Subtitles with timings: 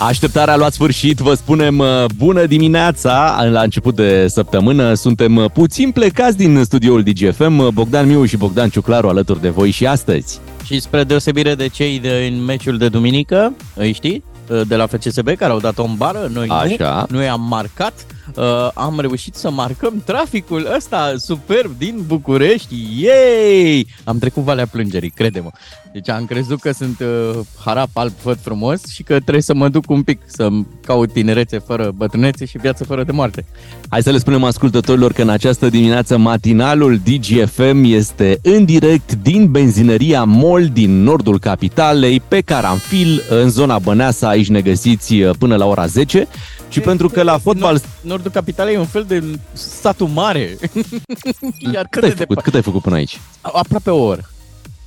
[0.00, 4.94] Așteptarea a luat sfârșit, vă spunem uh, bună dimineața la început de săptămână.
[4.94, 9.48] Suntem uh, puțin plecați din studioul DGFM, uh, Bogdan Miu și Bogdan Ciuclaru alături de
[9.48, 10.40] voi și astăzi.
[10.64, 14.24] Și spre deosebire de cei din meciul de duminică, îi știi,
[14.66, 17.06] de la FCSB, care au dat-o în bară, noi Așa.
[17.08, 17.92] nu, noi am marcat,
[18.34, 22.74] uh, am reușit să marcăm traficul ăsta superb din București.
[22.96, 23.86] Yay!
[24.04, 25.50] Am trecut Valea Plângerii, crede-mă.
[25.92, 29.68] Deci am crezut că sunt uh, harap alb făt frumos și că trebuie să mă
[29.68, 30.48] duc un pic să
[30.86, 33.44] caut tinerețe fără bătrânețe și viață fără de moarte.
[33.88, 39.50] Hai să le spunem ascultătorilor că în această dimineață matinalul DGFM este în direct din
[39.50, 44.28] benzinăria MOL din nordul capitalei, pe Caranfil, în zona Băneasa.
[44.28, 46.28] Aici ne găsiți uh, până la ora 10
[46.68, 47.70] și pentru că la fotbal...
[47.70, 49.22] Nord, nordul capitalei e un fel de
[49.52, 50.58] satul mare.
[51.72, 53.20] Iar cât, ai făcut, cât ai făcut până aici?
[53.40, 54.30] Aproape o oră.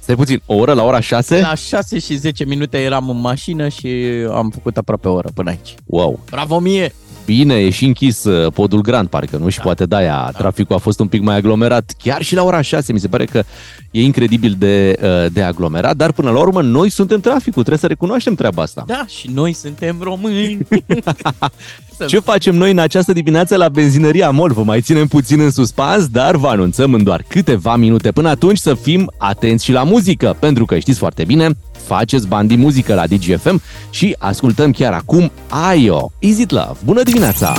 [0.04, 1.40] Stai puțin, o oră la ora 6?
[1.42, 3.88] La 6 și 10 minute eram în mașină și
[4.32, 5.76] am făcut aproape o oră până aici.
[5.86, 6.20] Wow!
[6.30, 6.94] Bravo mie!
[7.26, 9.50] Bine, e și închis uh, podul Grand, parcă, nu?
[9.50, 9.64] Și da.
[9.64, 10.40] poate de-aia da.
[10.40, 11.94] traficul a fost un pic mai aglomerat.
[12.04, 13.44] Chiar și la ora 6, mi se pare că
[13.92, 17.88] e incredibil de, uh, de aglomerat, dar până la urmă noi suntem traficul, trebuie să
[17.88, 18.84] recunoaștem treaba asta.
[18.88, 20.58] Da, și noi suntem români.
[22.08, 24.52] Ce facem noi în această dimineață la benzinăria MOL?
[24.52, 28.12] Vă mai ținem puțin în suspans, dar vă anunțăm în doar câteva minute.
[28.12, 31.50] Până atunci să fim atenți și la muzică, pentru că știți foarte bine,
[31.86, 36.78] faceți bani din muzică la DGFM și ascultăm chiar acum Aio, Is It Love.
[36.86, 37.54] Bună dimineața!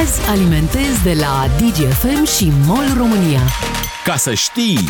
[0.00, 3.40] Azi alimentez de la DGFM și MOL România.
[4.04, 4.88] Ca să știi!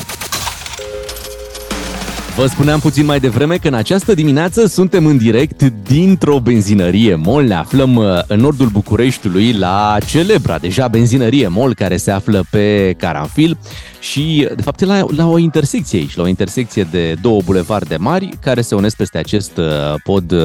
[2.39, 7.45] Vă spuneam puțin mai devreme că în această dimineață suntem în direct dintr-o benzinărie MOL.
[7.45, 12.95] Ne aflăm uh, în nordul Bucureștiului la celebra deja benzinărie MOL care se află pe
[12.99, 13.59] Caranfil
[14.01, 17.97] și, de fapt, e la, la o intersecție aici, la o intersecție de două bulevarde
[17.97, 19.65] mari care se unesc peste acest uh,
[20.03, 20.41] pod uh,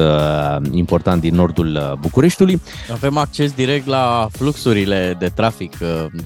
[0.70, 2.60] important din nordul uh, Bucureștiului.
[2.92, 5.72] Avem acces direct la fluxurile de trafic,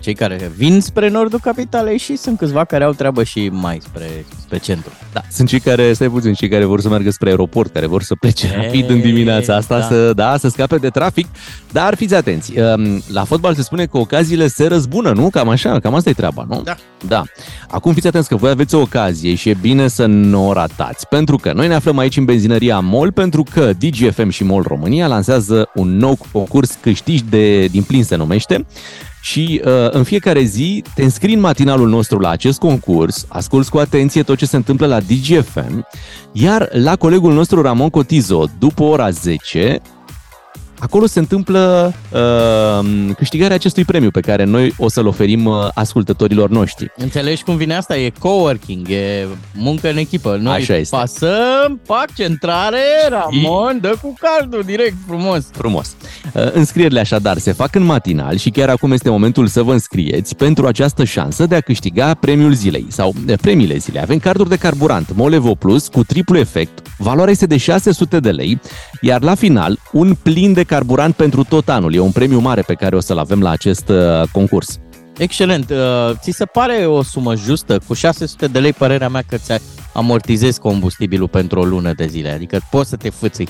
[0.01, 4.25] cei care vin spre nordul capitalei și sunt câțiva care au treabă și mai spre,
[4.41, 4.93] spre centru.
[5.12, 8.03] Da, sunt cei care, stai puțin, cei care vor să meargă spre aeroport, care vor
[8.03, 9.87] să plece e, rapid în dimineața asta, da.
[9.87, 11.27] Să, da, să scape de trafic,
[11.73, 15.31] dar fiți atenți, um, la fotbal se spune că ocaziile se răzbună, nu?
[15.31, 16.55] Cam așa, cam asta e treaba, nu?
[16.55, 16.63] Da.
[16.63, 16.77] Da.
[17.07, 17.25] Da.
[17.69, 21.09] Acum fiți atenți că voi aveți o ocazie și e bine să nu o ratați,
[21.09, 25.07] pentru că noi ne aflăm aici în benzinăria MOL, pentru că DGFM și MOL România
[25.07, 28.67] lansează un nou concurs câștigi de din plin se numește,
[29.21, 33.79] și uh, în fiecare zi te înscrii în matinalul nostru la acest concurs, asculți cu
[33.79, 35.87] atenție tot ce se întâmplă la DGFM,
[36.33, 39.81] iar la colegul nostru Ramon Cotizo, după ora 10,
[40.78, 46.50] Acolo se întâmplă uh, câștigarea acestui premiu pe care noi o să-l oferim uh, ascultătorilor
[46.50, 46.93] noștri.
[46.97, 47.97] Înțelegi cum vine asta?
[47.97, 50.39] E coworking, e muncă în echipă.
[50.41, 50.97] Noi Așa este.
[50.97, 52.78] pasăm, pac, centrare,
[53.09, 55.44] Ramon, dă cu cardul direct, frumos.
[55.53, 55.97] Frumos.
[56.34, 60.37] Uh, înscrierile așadar se fac în matinal și chiar acum este momentul să vă înscrieți
[60.37, 64.03] pentru această șansă de a câștiga premiul zilei sau premiile zilei.
[64.03, 68.60] Avem carduri de carburant Molevo Plus cu triplu efect, valoarea este de 600 de lei,
[69.00, 71.95] iar la final un plin de carburant pentru tot anul.
[71.95, 74.79] E un premiu mare pe care o să-l avem la acest uh, concurs.
[75.19, 75.71] Excelent.
[75.71, 77.79] Uh, ți se pare o sumă justă?
[77.87, 79.53] Cu 600 de lei, părerea mea că ți
[79.93, 82.31] amortizezi combustibilul pentru o lună de zile.
[82.31, 83.49] Adică poți să te fâții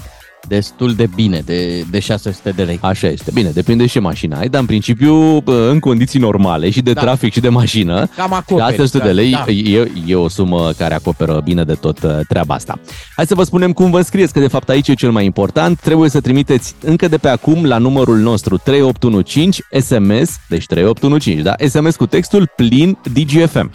[0.48, 2.78] destul de bine, de, de 600 de lei.
[2.82, 3.30] Așa este.
[3.34, 7.00] Bine, depinde și mașina ai, dar în principiu, în condiții normale și de da.
[7.00, 9.44] trafic și de mașină, Cam acoperi, 600 de lei da.
[9.52, 12.80] e, e o sumă care acoperă bine de tot uh, treaba asta.
[13.16, 15.80] Hai să vă spunem cum vă scrieți, că de fapt aici e cel mai important.
[15.80, 21.80] Trebuie să trimiteți încă de pe acum la numărul nostru 3815 SMS, deci 3815, da?
[21.80, 23.70] SMS cu textul plin DGFM.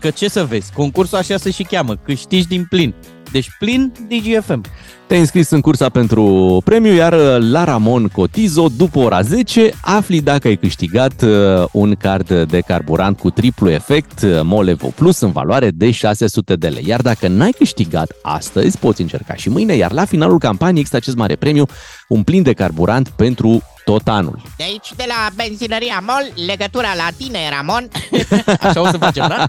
[0.00, 2.94] Că ce să vezi, concursul așa se și cheamă, câștigi din plin.
[3.32, 4.60] Deci plin DGFM.
[5.06, 10.20] Te-ai înscris în cursa pentru premiu, iar uh, la Ramon Cotizo, după ora 10, afli
[10.20, 15.32] dacă ai câștigat uh, un card de carburant cu triplu efect uh, Molevo Plus în
[15.32, 16.84] valoare de 600 de lei.
[16.86, 21.16] Iar dacă n-ai câștigat astăzi, poți încerca și mâine, iar la finalul campaniei există acest
[21.16, 21.66] mare premiu,
[22.08, 24.38] un plin de carburant pentru tot anul.
[24.56, 27.88] De aici, de la benzinăria MOL, legătura la tine, Ramon.
[28.68, 29.48] Așa o să facem, da?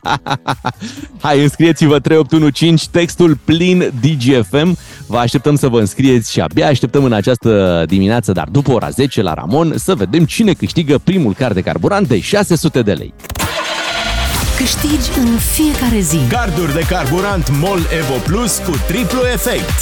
[1.25, 4.77] Hai, înscrieți-vă 3815, textul plin DGFM.
[5.07, 9.21] Vă așteptăm să vă înscrieți și abia așteptăm în această dimineață, dar după ora 10
[9.21, 13.13] la Ramon, să vedem cine câștigă primul card de carburant de 600 de lei.
[14.57, 16.17] Câștigi în fiecare zi.
[16.29, 19.79] Carduri de carburant MOL Evo Plus cu triplu efect.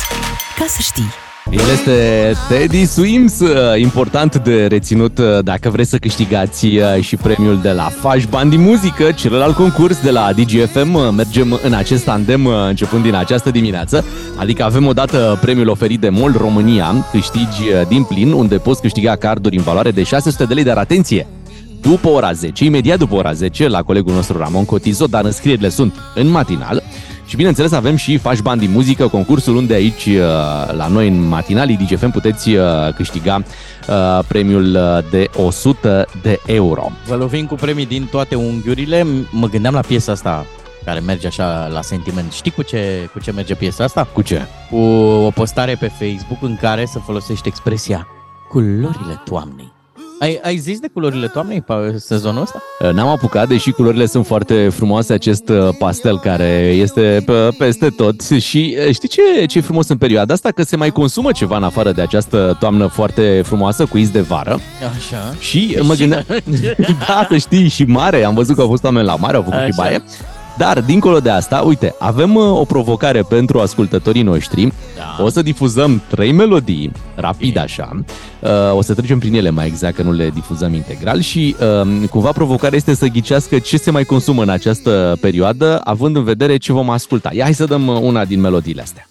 [0.60, 1.26] Ca să știi.
[1.52, 7.16] El este Teddy Swims, uh, important de reținut uh, dacă vreți să câștigați uh, și
[7.16, 11.16] premiul de la Faș Bandi Muzică, celălalt concurs de la DGFM.
[11.16, 14.06] Mergem în acest tandem începând din această dimineață,
[14.36, 19.58] adică avem odată premiul oferit de MOL România, câștigi din plin, unde poți câștiga carduri
[19.58, 21.28] în valoare de 600 de lei, dar atenție!
[21.82, 25.94] După ora 10, imediat după ora 10, la colegul nostru Ramon Cotizo, dar înscrierile sunt
[26.16, 26.84] în matinal.
[27.28, 30.16] Și bineînțeles avem și Faci Bani din Muzică, concursul unde aici uh,
[30.72, 32.64] la noi în matinalii DGFM puteți uh,
[32.96, 33.44] câștiga
[33.90, 34.78] uh, premiul
[35.10, 36.92] de 100 de euro.
[37.08, 39.06] Vă lovim cu premii din toate unghiurile.
[39.32, 40.46] Mă gândeam la piesa asta
[40.86, 42.32] care merge așa la sentiment.
[42.32, 44.08] Știi cu ce, cu ce merge piesa asta?
[44.14, 44.42] Cu ce?
[44.70, 48.08] Cu o postare pe Facebook în care să folosești expresia
[48.50, 49.77] culorile toamnei.
[50.20, 52.62] Ai, ai zis de culorile toamnei pe sezonul ăsta?
[52.80, 57.26] Uh, n-am apucat, deși culorile sunt foarte frumoase, acest uh, pastel care este
[57.58, 58.22] peste tot.
[58.22, 60.52] Și uh, știi ce, ce e frumos în perioada asta?
[60.52, 64.22] Că se mai consumă ceva în afară de această toamnă foarte frumoasă cu iz de
[64.22, 64.60] vară.
[64.96, 65.36] Așa.
[65.40, 66.26] Și mă gândeam...
[67.08, 68.24] da, să știi, și mare.
[68.24, 69.68] Am văzut că au fost oameni la mare, au făcut Așa.
[69.68, 70.04] și baie.
[70.58, 74.74] Dar, dincolo de asta, uite, avem uh, o provocare pentru ascultătorii noștri.
[74.98, 75.24] Da.
[75.24, 77.60] O să difuzăm trei melodii, rapid Bine.
[77.60, 78.04] așa.
[78.40, 82.10] Uh, o să trecem prin ele mai exact, că nu le difuzăm integral și uh,
[82.10, 86.58] cumva provocarea este să ghicească ce se mai consumă în această perioadă, având în vedere
[86.58, 87.30] ce vom asculta.
[87.34, 89.08] Ia hai să dăm una din melodiile astea.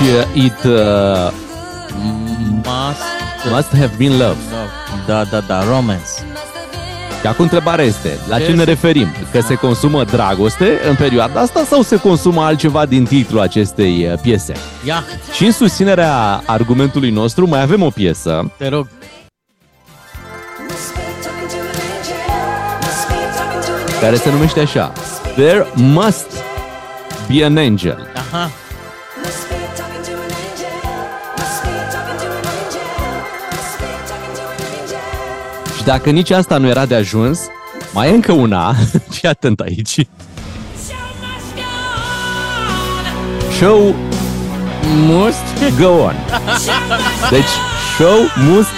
[0.00, 1.32] Deci, it uh,
[2.54, 3.14] must
[3.50, 4.38] Must have been love.
[5.06, 6.33] Da, da, da, romance.
[7.24, 9.06] Și acum întrebarea este, la ce ne referim?
[9.32, 14.18] Că se consumă dragoste în perioada asta sau se consumă altceva din titlul acestei uh,
[14.22, 14.52] piese?
[14.86, 15.04] Ia.
[15.32, 18.52] Și în susținerea argumentului nostru mai avem o piesă.
[18.58, 18.88] Te rog.
[24.00, 24.92] Care se numește așa.
[25.34, 26.26] There must
[27.34, 28.06] be an angel.
[28.14, 28.50] Aha.
[35.84, 37.40] Și dacă nici asta nu era de ajuns,
[37.92, 38.74] mai e încă una.
[39.14, 40.06] Fii atent aici.
[43.56, 43.94] Show
[44.96, 46.14] must go on.
[47.30, 47.48] Deci,
[47.96, 48.16] show
[48.54, 48.70] must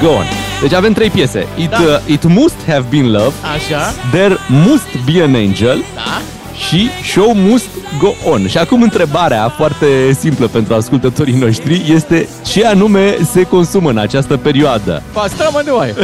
[0.00, 0.24] go on.
[0.60, 1.46] Deci avem trei piese.
[1.56, 1.78] It, da.
[1.80, 3.32] uh, it must have been love.
[3.54, 3.94] Așa.
[4.10, 5.84] There must be an angel.
[5.94, 6.20] Da.
[6.68, 7.68] Și show must
[7.98, 8.48] go on.
[8.48, 14.36] Și acum întrebarea foarte simplă pentru ascultătorii noștri este ce anume se consumă în această
[14.36, 15.02] perioadă?
[15.12, 15.94] Pastramă de oaie.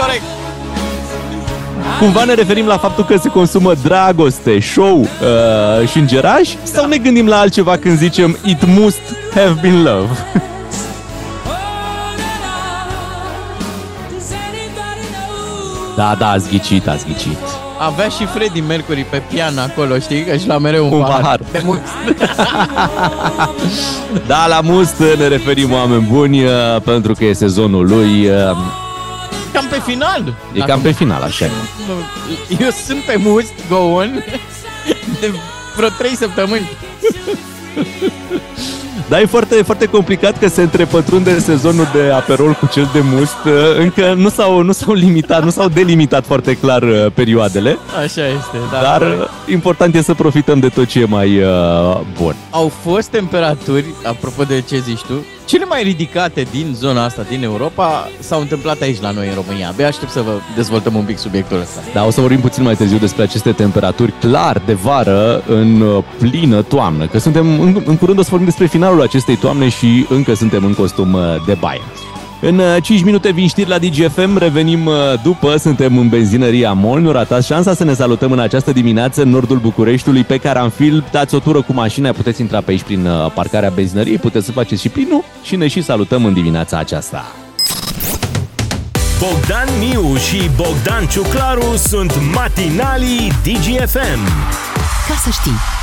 [0.00, 0.22] Corect.
[1.98, 6.48] Cumva ne referim la faptul că se consumă dragoste, show uh, și îngeraș?
[6.62, 9.00] Sau ne gândim la altceva când zicem it must
[9.34, 10.08] have been love?
[15.96, 17.38] da, da, ați ghicit, ați ghicit.
[17.78, 20.24] Avea și Freddie Mercury pe pian acolo, știi?
[20.24, 21.20] Că și la mereu un, un pahar.
[21.20, 21.40] pahar.
[21.52, 21.82] De must.
[24.26, 26.50] da, la must ne referim oameni buni uh,
[26.84, 28.26] pentru că e sezonul lui.
[28.26, 28.56] Uh,
[29.52, 30.34] cam pe final.
[30.52, 31.50] E cam pe final, așa e.
[32.60, 34.24] Eu sunt pe must, go on,
[35.20, 35.32] de
[35.76, 36.68] vreo 3 săptămâni.
[39.08, 43.36] Dar e foarte, foarte complicat că se întrepătrunde sezonul de aperol cu cel de must.
[43.78, 47.78] Încă nu s-au, nu s-au limitat, nu s-au delimitat foarte clar uh, perioadele.
[47.96, 48.80] Așa este, da.
[48.82, 52.34] Dar uh, important e să profităm de tot ce e mai uh, bun.
[52.50, 57.42] Au fost temperaturi, apropo de ce zici tu, cele mai ridicate din zona asta, din
[57.42, 59.68] Europa, s-au întâmplat aici la noi în România.
[59.68, 61.80] Abia aștept să vă dezvoltăm un pic subiectul ăsta.
[61.92, 66.04] Da, o să vorbim puțin mai târziu despre aceste temperaturi clar de vară în uh,
[66.18, 67.06] plină toamnă.
[67.06, 70.64] Că suntem, în, în curând o să vorbim despre finalul acestei toamne și încă suntem
[70.64, 71.80] în costum uh, de baie.
[72.40, 77.00] În 5 uh, minute vin știri la DGFM, revenim uh, după, suntem în benzinăria MOL,
[77.00, 81.34] nu ratați șansa să ne salutăm în această dimineață în nordul Bucureștiului pe Caranfil, dați
[81.34, 84.80] o tură cu mașina, puteți intra pe aici prin uh, parcarea benzinăriei, puteți să faceți
[84.80, 87.24] și plinul și ne și salutăm în dimineața aceasta.
[89.18, 94.22] Bogdan Miu și Bogdan Ciuclaru sunt matinalii DGFM.
[95.08, 95.77] Ca să știi!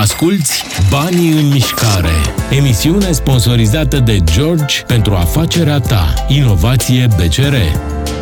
[0.00, 2.14] Asculți Banii în mișcare,
[2.50, 6.14] emisiune sponsorizată de George pentru afacerea ta.
[6.28, 7.54] Inovație BCR.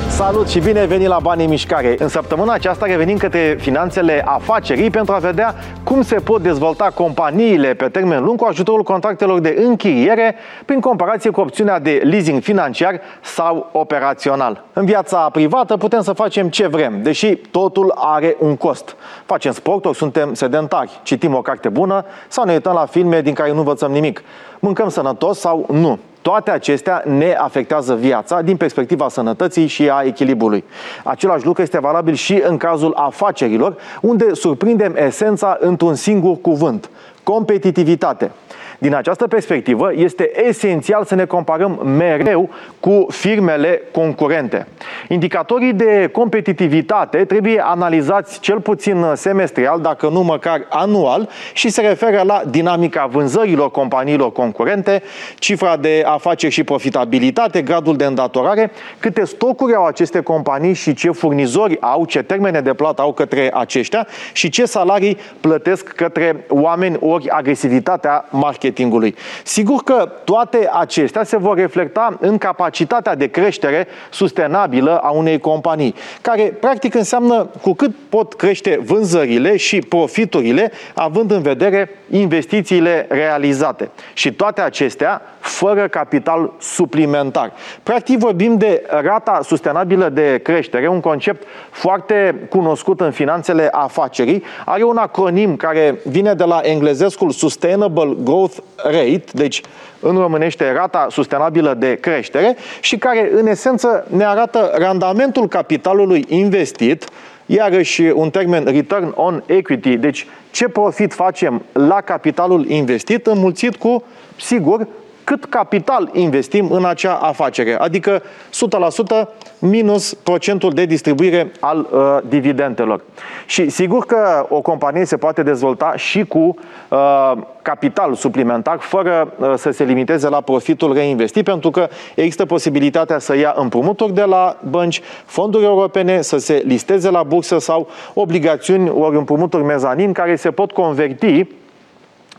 [0.08, 1.94] Salut și bine venit la Banii Mișcare!
[1.98, 7.74] În săptămâna aceasta revenim către finanțele afacerii pentru a vedea cum se pot dezvolta companiile
[7.74, 10.34] pe termen lung cu ajutorul contractelor de închiriere
[10.64, 14.64] prin comparație cu opțiunea de leasing financiar sau operațional.
[14.72, 18.96] În viața privată putem să facem ce vrem, deși totul are un cost.
[19.24, 23.34] Facem sport, ori suntem sedentari, citim o carte bună sau ne uităm la filme din
[23.34, 24.22] care nu învățăm nimic.
[24.58, 25.98] Mâncăm sănătos sau nu.
[26.26, 30.64] Toate acestea ne afectează viața din perspectiva sănătății și a echilibrului.
[31.04, 36.90] Același lucru este valabil și în cazul afacerilor, unde surprindem esența într-un singur cuvânt,
[37.22, 38.30] competitivitate.
[38.78, 44.66] Din această perspectivă, este esențial să ne comparăm mereu cu firmele concurente.
[45.08, 52.22] Indicatorii de competitivitate trebuie analizați cel puțin semestrial, dacă nu măcar anual, și se referă
[52.24, 55.02] la dinamica vânzărilor companiilor concurente,
[55.38, 61.10] cifra de afaceri și profitabilitate, gradul de îndatorare, câte stocuri au aceste companii și ce
[61.10, 66.96] furnizori au, ce termene de plată au către aceștia și ce salarii plătesc către oameni
[67.00, 69.14] ori agresivitatea marketingului marketingului.
[69.44, 75.94] Sigur că toate acestea se vor reflecta în capacitatea de creștere sustenabilă a unei companii,
[76.20, 83.90] care practic înseamnă cu cât pot crește vânzările și profiturile, având în vedere investițiile realizate.
[84.14, 87.52] Și toate acestea fără capital suplimentar.
[87.82, 94.42] Practic vorbim de rata sustenabilă de creștere, un concept foarte cunoscut în finanțele afacerii.
[94.64, 99.62] Are un acronim care vine de la englezescul Sustainable Growth Rate, deci
[100.00, 107.04] în românește rata sustenabilă de creștere și care în esență ne arată randamentul capitalului investit
[107.46, 114.04] Iarăși un termen return on equity, deci ce profit facem la capitalul investit înmulțit cu,
[114.36, 114.86] sigur,
[115.26, 119.28] cât capital investim în acea afacere, adică 100%
[119.58, 123.00] minus procentul de distribuire al uh, dividendelor.
[123.46, 126.56] Și sigur că o companie se poate dezvolta și cu
[126.88, 133.18] uh, capital suplimentar, fără uh, să se limiteze la profitul reinvestit, pentru că există posibilitatea
[133.18, 138.88] să ia împrumuturi de la bănci, fonduri europene, să se listeze la bursă sau obligațiuni
[138.88, 141.46] ori împrumuturi mezanin care se pot converti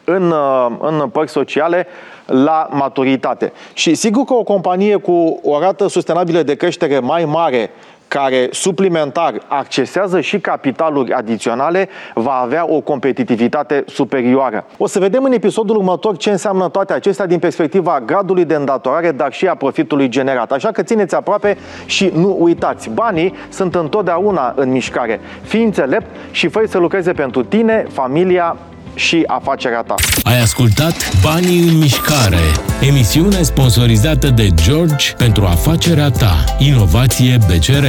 [0.10, 1.88] în, uh, în părți sociale
[2.26, 3.54] la maturitate.
[3.74, 7.70] Și sigur că o companie cu o rată sustenabilă de creștere mai mare
[8.08, 14.66] care suplimentar accesează și capitaluri adiționale, va avea o competitivitate superioară.
[14.78, 19.12] O să vedem în episodul următor ce înseamnă toate acestea din perspectiva gradului de îndatorare,
[19.12, 20.52] dar și a profitului generat.
[20.52, 22.90] Așa că țineți aproape și nu uitați.
[22.90, 25.20] Banii sunt întotdeauna în mișcare.
[25.42, 28.56] Fii înțelept și fă să lucreze pentru tine, familia
[28.98, 29.96] și afacerea ta.
[30.24, 32.40] Ai ascultat Banii în mișcare,
[32.82, 36.44] emisiune sponsorizată de George pentru afacerea ta.
[36.60, 37.86] Inovație BCR.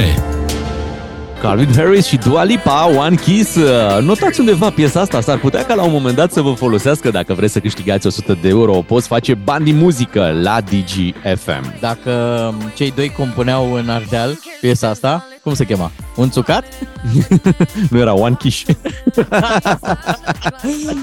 [1.41, 3.57] Calvin Harris și Dua Lipa, One Kiss.
[4.01, 7.33] Notați undeva piesa asta, s-ar putea ca la un moment dat să vă folosească dacă
[7.33, 8.73] vreți să câștigați 100 de euro.
[8.73, 11.79] Poți face bani din muzică la DGFM.
[11.79, 12.11] Dacă
[12.75, 15.91] cei doi compuneau în Ardeal piesa asta, cum se chema?
[16.15, 16.63] Un țucat?
[17.89, 18.61] nu era One Kish.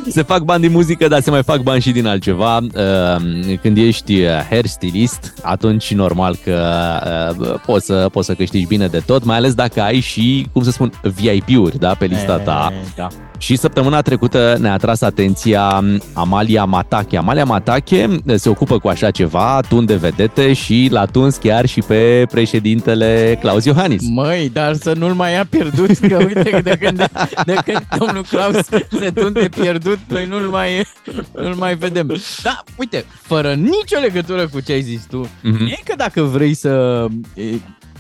[0.09, 2.57] se fac bani din muzică, dar se mai fac bani și din altceva.
[2.57, 6.61] Ehm, când ești hair stylist, atunci normal că
[7.05, 10.63] ehm, poți să, poți să câștigi bine de tot, mai ales dacă ai și, cum
[10.63, 12.73] să spun, VIP-uri da, pe lista ta.
[12.73, 13.09] E, da.
[13.39, 17.17] Și săptămâna trecută ne-a tras atenția Amalia Matache.
[17.17, 21.81] Amalia Matache se ocupă cu așa ceva, tun de vedete și l-a tuns chiar și
[21.81, 24.03] pe președintele Claus Iohannis.
[24.09, 27.11] Măi, dar să nu-l mai ia pierdut, că uite, de când,
[27.45, 28.67] de când domnul Claus
[29.01, 30.87] se tunte pierdut, noi nu-l mai,
[31.35, 32.17] nu-l mai vedem.
[32.43, 35.71] Da, uite, fără nicio legătură cu ce ai zis tu, mm-hmm.
[35.71, 37.43] e că dacă vrei să e,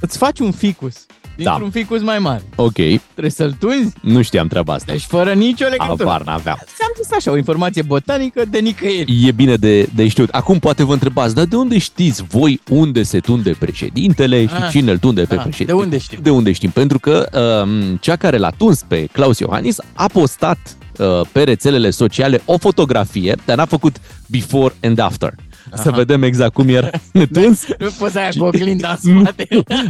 [0.00, 1.78] îți faci un ficus, dintr-un da.
[1.78, 2.42] ficus mai mare.
[2.54, 2.72] Ok.
[2.72, 3.94] Trebuie să-l tunzi.
[4.00, 4.92] Nu știam treaba asta.
[4.92, 6.08] Deci fără nicio legătură.
[6.08, 6.56] Apar, n-aveam.
[6.76, 9.26] Ți-am zis așa, o informație botanică de nicăieri.
[9.26, 10.28] E bine de, de știut.
[10.28, 14.68] Acum poate vă întrebați, dar de unde știți voi unde se tunde președintele și ah.
[14.70, 15.72] cine îl tunde pe ah, președinte?
[15.72, 16.18] De unde știm?
[16.22, 16.70] De unde știm?
[16.70, 17.28] Pentru că
[17.62, 22.58] um, cea care l-a tuns pe Claus Iohannis a postat uh, pe rețelele sociale o
[22.58, 25.34] fotografie, dar n-a făcut before and after.
[25.72, 25.82] Aha.
[25.82, 27.66] să vedem exact cum era netuns.
[27.78, 29.48] nu poți să ai cu oglinda în spate.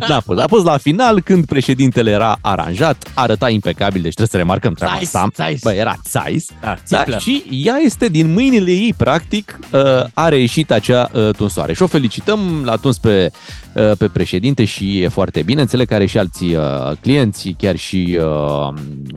[0.08, 0.40] N-a fost.
[0.40, 4.94] A fost la final, când președintele era aranjat, arăta impecabil, deci trebuie să remarcăm treaba
[4.94, 5.28] asta.
[5.62, 6.52] Bă, era size.
[6.60, 9.80] Da, da, și ea este din mâinile ei, practic, uh,
[10.14, 11.72] a reieșit acea uh, tunsoare.
[11.72, 13.65] Și o felicităm, l-a tuns pe Uh,
[13.98, 15.60] pe președinte și e foarte bine.
[15.60, 16.62] Înțeleg că are și alții uh,
[17.00, 18.74] clienți, chiar și uh,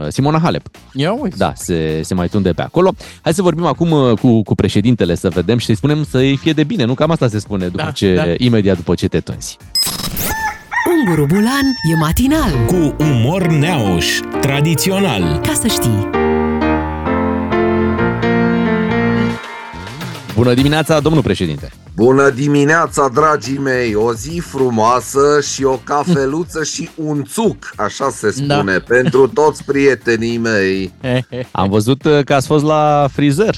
[0.07, 0.67] Simona Halep.
[0.93, 1.35] Ia uite.
[1.37, 2.93] Da, se, se mai tunde pe acolo.
[3.21, 6.51] Hai să vorbim acum uh, cu, cu președintele să vedem și să-i spunem să-i fie
[6.51, 6.83] de bine.
[6.83, 8.23] Nu cam asta se spune după da, ce, da.
[8.37, 9.57] imediat după ce te tunzi.
[10.97, 12.51] Unguru Bulan e matinal.
[12.67, 14.05] Cu umor neauș,
[14.41, 15.41] tradițional.
[15.43, 16.18] Ca să știi.
[20.39, 21.72] Bună dimineața, domnul președinte!
[21.96, 23.96] Bună dimineața, dragii mei!
[23.96, 28.55] O zi frumoasă și o cafeluță și un țuc, așa se da.
[28.55, 28.84] spune, da.
[28.88, 30.93] pentru toți prietenii mei.
[31.51, 33.55] Am văzut că ați fost la frizer.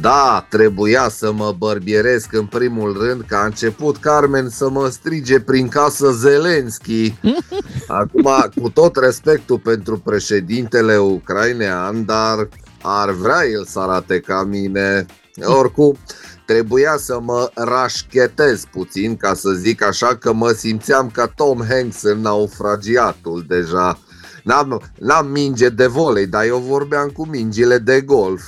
[0.00, 5.40] Da, trebuia să mă bărbieresc în primul rând că a început Carmen să mă strige
[5.40, 7.14] prin casă Zelenski.
[8.00, 8.28] Acum,
[8.62, 12.48] cu tot respectul pentru președintele ucrainean, dar
[12.82, 15.06] ar vrea el să arate ca mine.
[15.44, 15.96] Oricum,
[16.46, 22.02] trebuia să mă rașchetez puțin, ca să zic așa, că mă simțeam ca Tom Hanks
[22.02, 23.98] în naufragiatul deja.
[24.44, 28.42] N-am, n-am minge de volei, dar eu vorbeam cu mingile de golf.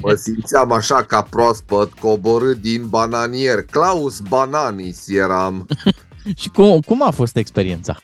[0.00, 3.62] Mă simțeam așa ca proaspăt coborât din bananier.
[3.62, 5.66] Klaus Bananis eram.
[6.40, 7.96] Și cum, cum a fost experiența?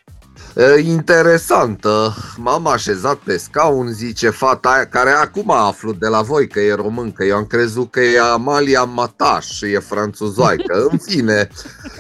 [0.56, 2.14] E, Interesantă.
[2.36, 6.74] M-am așezat pe scaun, zice fata aia, care acum aflu de la voi că e
[6.74, 7.24] româncă.
[7.24, 10.86] Eu am crezut că e Amalia Mataș, e franțuzoaică.
[10.90, 11.48] În fine,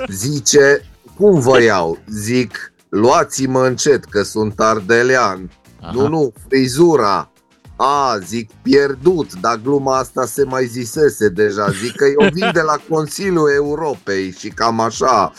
[0.08, 0.84] zice,
[1.16, 1.98] cum vă iau?
[2.08, 5.50] Zic, luați-mă încet că sunt ardelean.
[5.80, 5.92] Aha.
[5.92, 7.30] Nu, nu, frizura.
[7.76, 11.70] A, zic, pierdut, dar gluma asta se mai zisese deja.
[11.82, 15.32] Zic că eu vin de la Consiliul Europei și cam așa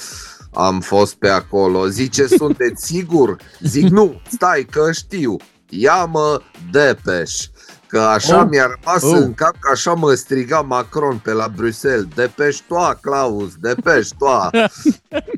[0.54, 1.88] am fost pe acolo.
[1.88, 3.36] Zice, sunteți sigur?
[3.60, 5.36] Zic, nu, stai că știu.
[5.70, 6.42] Ia-mă
[6.72, 7.46] Depeș.
[7.88, 8.48] Că așa Oh.
[8.50, 9.20] mi-a rămas Oh.
[9.24, 12.06] în cap, că așa mă striga Macron pe la Bruxelles.
[12.16, 14.50] Depeș toa, Claus, depeș toa.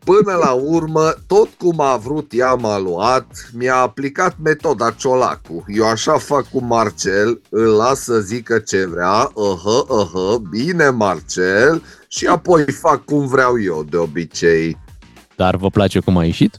[0.05, 5.63] Până la urmă, tot cum a vrut ea m-a luat, mi-a aplicat metoda Ciolacu.
[5.67, 11.83] Eu așa fac cu Marcel, îl las să zică ce vrea, uh-huh, uh-huh, bine Marcel,
[12.07, 14.77] și apoi fac cum vreau eu de obicei.
[15.35, 16.57] Dar vă place cum a ieșit?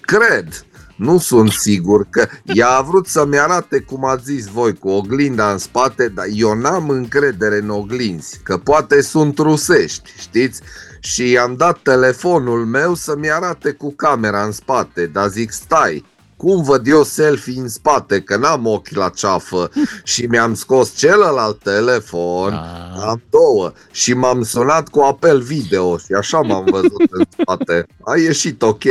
[0.00, 0.66] Cred,
[0.96, 5.52] nu sunt sigur că ea a vrut să-mi arate cum ați zis voi cu oglinda
[5.52, 10.60] în spate, dar eu n-am încredere în oglinzi, că poate sunt rusești, știți?
[11.00, 16.04] Și i-am dat telefonul meu să-mi arate cu camera în spate, dar zic stai,
[16.38, 19.70] cum văd eu selfie în spate, că n-am ochi la ceafă
[20.04, 23.02] și mi-am scos celălalt telefon, Ah.
[23.08, 27.86] am două și m-am sunat cu apel video și așa m-am văzut în spate.
[28.04, 28.82] A ieșit ok.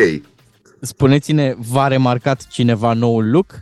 [0.82, 3.54] Spuneți-ne, v-a remarcat cineva noul look?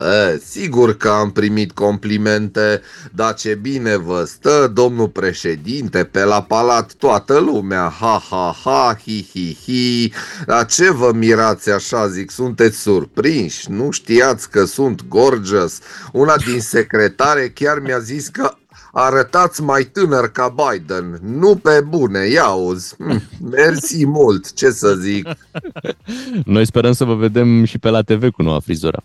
[0.00, 2.80] E, sigur că am primit complimente,
[3.12, 8.96] dar ce bine vă stă, domnul președinte, pe la palat toată lumea, ha, ha, ha,
[9.04, 10.12] hi, hi, hi,
[10.46, 15.78] dar ce vă mirați așa, zic, sunteți surprinși, nu știați că sunt gorgeous,
[16.12, 18.54] una din secretare chiar mi-a zis că
[18.92, 24.94] arătați mai tânăr ca Biden, nu pe bune, ia uzi, Hm, mersi mult, ce să
[24.94, 25.28] zic.
[26.44, 29.04] Noi sperăm să vă vedem și pe la TV cu noua frizură.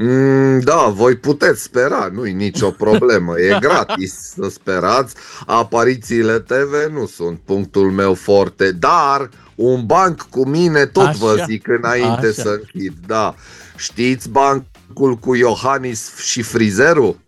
[0.00, 5.14] Mm, da, voi puteți spera, nu-i nicio problemă, e gratis să sperați.
[5.46, 11.18] Aparițiile TV nu sunt punctul meu forte, dar un banc cu mine tot Așa.
[11.18, 12.42] vă zic înainte Așa.
[12.42, 13.34] să închid, da.
[13.76, 17.18] Știți bancul cu Iohannis și frizerul?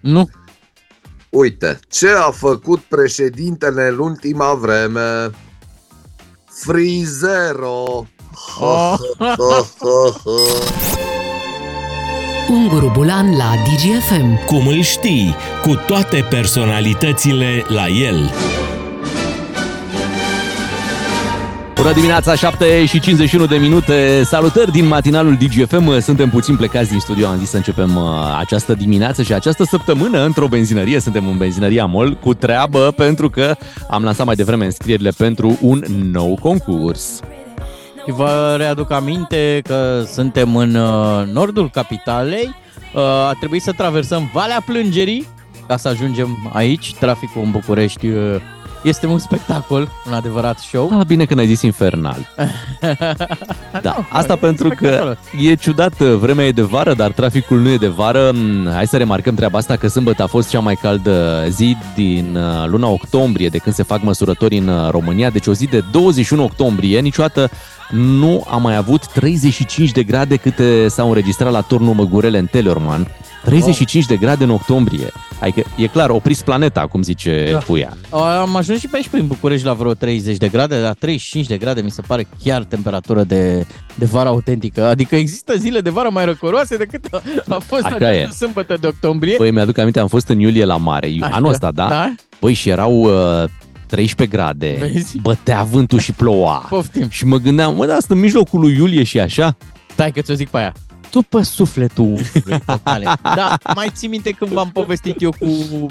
[0.00, 0.28] Nu.
[1.28, 5.30] Uite, ce a făcut președintele în ultima vreme?
[6.46, 8.06] Frizero!
[8.60, 8.98] Oh.
[12.50, 14.44] Unguru Bulan la DGFM.
[14.44, 18.30] Cum îl știi, cu toate personalitățile la el.
[21.74, 24.22] Bună dimineața, 7 și 51 de minute.
[24.24, 26.00] Salutări din matinalul DGFM.
[26.00, 27.26] Suntem puțin plecați din studio.
[27.26, 28.02] Am zis să începem uh,
[28.38, 31.00] această dimineață și această săptămână într-o benzinărie.
[31.00, 33.56] Suntem în benzinăria MOL cu treabă pentru că
[33.90, 35.82] am lansat mai devreme înscrierile pentru un
[36.12, 37.20] nou concurs.
[38.08, 42.54] Și vă readuc aminte că suntem în uh, nordul capitalei.
[42.94, 45.26] Uh, A trebuit să traversăm Valea Plângerii
[45.66, 46.94] ca să ajungem aici.
[46.94, 48.36] Traficul în București uh,
[48.82, 50.98] este un spectacol, un adevărat show.
[50.98, 52.16] Ah, bine că n-ai zis infernal.
[53.82, 57.88] Da, asta pentru că e ciudat, vremea e de vară, dar traficul nu e de
[57.88, 58.30] vară.
[58.34, 62.36] Mm, Hai să remarcăm treaba asta că sâmbătă a fost cea mai caldă zi din
[62.36, 65.84] uh, luna octombrie de când se fac măsurători în uh, România, deci o zi de
[65.90, 67.50] 21 octombrie, niciodată
[67.90, 73.06] nu a mai avut 35 de grade câte s-au înregistrat la turnul Măgurele în Telorman.
[73.44, 75.12] 35 de grade în octombrie.
[75.40, 77.58] Adică e clar, opriți planeta, cum zice Da.
[77.58, 77.96] Puia.
[78.40, 81.56] Am ajuns și pe aici prin București la vreo 30 de grade, dar 35 de
[81.56, 84.84] grade mi se pare chiar temperatură de, de vară autentică.
[84.86, 88.28] Adică există zile de vară mai răcoroase decât a, a fost Așa această e.
[88.36, 89.36] sâmbătă de octombrie.
[89.36, 91.34] Păi mi-aduc aminte, am fost în iulie la mare, Așa.
[91.34, 91.88] anul ăsta, da?
[91.88, 92.14] Da?
[92.40, 93.44] Băi, și erau uh,
[93.88, 95.18] 13 grade, Vezi?
[95.18, 96.56] bătea vântul și ploua.
[96.68, 97.08] Poftim.
[97.08, 99.56] Și mă gândeam, mă, dar asta în mijlocul lui iulie și așa?
[99.92, 100.72] Stai că ți-o zic pe aia.
[101.10, 103.04] Tu pe sufletul umflui totale.
[103.36, 105.90] Da, mai ții minte când v-am povestit eu cu uh,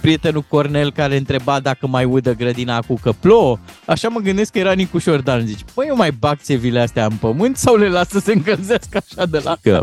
[0.00, 3.58] prietenul Cornel care întreba dacă mai udă grădina cu că plouă.
[3.86, 5.46] Așa mă gândesc că era Nicu Șordan.
[5.46, 9.00] Zici, păi eu mai bag țevile astea în pământ sau le las să se încălzească
[9.10, 9.56] așa de la...
[9.62, 9.80] Că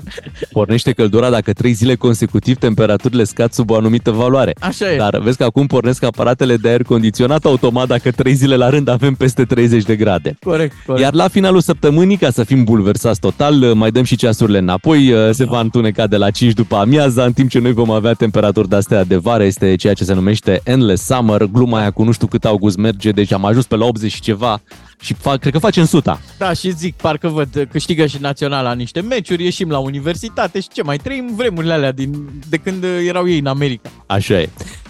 [0.51, 4.53] pornește căldura dacă trei zile consecutiv temperaturile scad sub o anumită valoare.
[4.59, 4.97] Așa e.
[4.97, 8.87] Dar vezi că acum pornesc aparatele de aer condiționat automat dacă trei zile la rând
[8.87, 10.37] avem peste 30 de grade.
[10.43, 11.03] Corect, corect.
[11.03, 15.45] Iar la finalul săptămânii, ca să fim bulversați total, mai dăm și ceasurile înapoi, se
[15.45, 19.03] va întuneca de la 5 după amiaza, în timp ce noi vom avea temperaturi de-astea
[19.03, 22.45] de vară, este ceea ce se numește Endless Summer, gluma aia cu nu știu cât
[22.45, 24.61] august merge, deci am ajuns pe la 80 și ceva
[25.05, 26.19] și fac, cred că facem suta.
[26.37, 30.83] Da, și zic, parcă văd, câștigă și naționala niște meciuri, ieșim la universitate și ce,
[30.83, 33.89] mai trăim vremurile alea din, de când erau ei în America.
[34.05, 34.49] Așa e.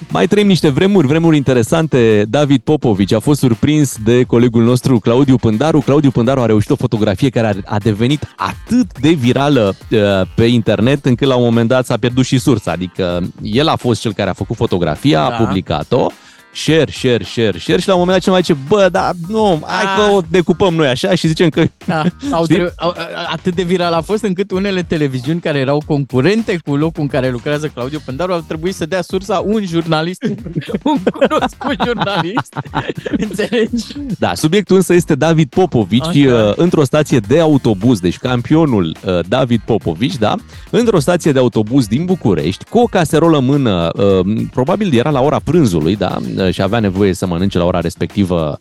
[0.10, 2.26] Mai trăim niște vremuri, vremuri interesante.
[2.30, 5.80] David Popovici a fost surprins de colegul nostru Claudiu Pândaru.
[5.80, 10.00] Claudiu Pândaru a reușit o fotografie care a devenit atât de virală uh,
[10.36, 12.72] pe internet încât la un moment dat s-a pierdut și sursa.
[12.72, 15.26] Adică el a fost cel care a făcut fotografia, Da.
[15.36, 16.08] a publicat-o
[16.56, 19.84] share, share, share, share și la un moment dat cineva zice, bă, da, nu, hai
[19.96, 22.56] că o decupăm noi așa și zicem că Da, au Știi?
[22.56, 26.76] tre- au, a- atât de viral a fost încât unele televiziuni care erau concurente cu
[26.76, 30.24] locul în care lucrează Claudiu Pândaru au trebuit să dea sursa un jurnalist,
[30.84, 32.54] un cunoscut jurnalist.
[33.30, 33.86] Înțelegi?
[34.20, 36.34] Da, subiectul însă este David Popovici Așa.
[36.48, 40.36] uh, într-o stație de autobuz, deci campionul uh, David Popovici, da,
[40.70, 45.22] într-o stație de autobuz din București, cu o caserolă în mână, uh, probabil era la
[45.22, 48.58] ora prânzului, da, uh, și avea nevoie să mănânce la ora respectivă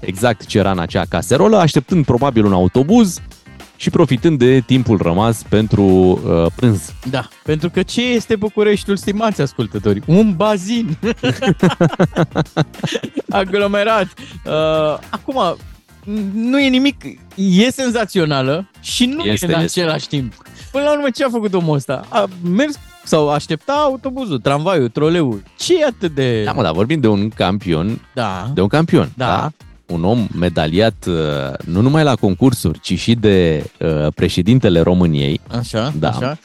[0.00, 3.20] exact ce era în acea caserolă, așteptând probabil un autobuz
[3.76, 6.92] și profitând de timpul rămas pentru uh, prânz.
[7.10, 10.02] Da, pentru că ce este Bucureștiul, stimați ascultători?
[10.06, 10.98] Un bazin
[13.28, 14.06] aglomerat.
[14.44, 14.52] Uh,
[15.10, 15.56] acum,
[16.34, 19.80] nu e nimic, e senzațională și nu Este, este, e în este.
[19.80, 20.32] același timp.
[20.70, 22.06] Până la urmă, ce a făcut omul ăsta?
[22.08, 25.42] A mers sau aștepta autobuzul, tramvaiul, troleul.
[25.58, 26.42] Ce e atât de...
[26.44, 28.50] Da, mă, da, vorbim de un campion, Da.
[28.54, 29.26] de un campion, Da.
[29.26, 29.50] da?
[29.94, 31.14] Un om medaliat uh,
[31.64, 36.08] nu numai la concursuri, ci și de uh, președintele României, Așa, Da.
[36.08, 36.38] așa.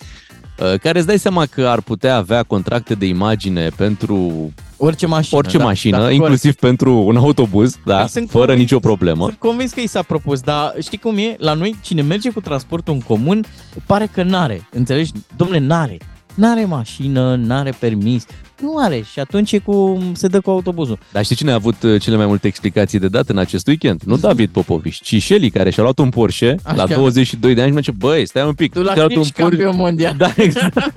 [0.59, 5.37] uh, care îți dai seama că ar putea avea contracte de imagine pentru Orice mașină.
[5.37, 9.25] orice da, mașină, da, inclusiv pentru un autobuz, da, Păi sunt fără convins- nicio problemă.
[9.25, 11.35] Sunt convins că i s-a propus, dar știi cum e?
[11.39, 13.43] La noi, cine merge cu transportul în comun,
[13.85, 14.67] pare că n-are.
[14.71, 15.11] Înțelegi?
[15.35, 15.97] Domnule, n-are.
[16.35, 18.25] N-are mașină, n-are permis.
[18.61, 20.97] Nu are și atunci e cu, se dă cu autobuzul.
[21.11, 24.01] Dar știi cine a avut uh, cele mai multe explicații de dat în acest weekend?
[24.05, 26.75] Nu David Popovici, ci Shelly, care și-a luat un Porsche Așa.
[26.75, 29.07] la 22 de ani și mă zice, băi, stai un pic, Tu la și-a luat
[29.07, 30.15] tine un ești campion mondial.
[30.17, 30.77] Da, exact.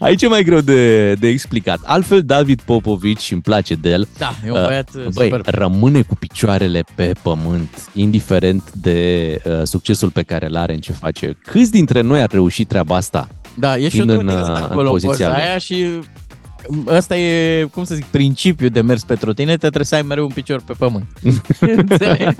[0.00, 1.78] Aici e mai greu de, de explicat.
[1.84, 4.08] Altfel, David Popovici îmi place de el.
[4.18, 5.54] Da, e un Uh, băiat uh, Băi, super.
[5.54, 10.92] rămâne cu picioarele pe pământ, indiferent de uh, succesul pe care îl are în ce
[10.92, 11.38] face.
[11.44, 13.28] Câți dintre noi ar reuși treaba asta?
[13.58, 15.46] Da, e și fiind o în, trotinetă uh, în acolo, poziția poza lui.
[15.46, 15.86] aia și
[16.86, 20.30] ăsta e, cum să zic, principiul de mers pe trotinetă, trebuie să ai mereu un
[20.30, 21.04] picior pe pământ.
[21.76, 22.34] Înțelegi?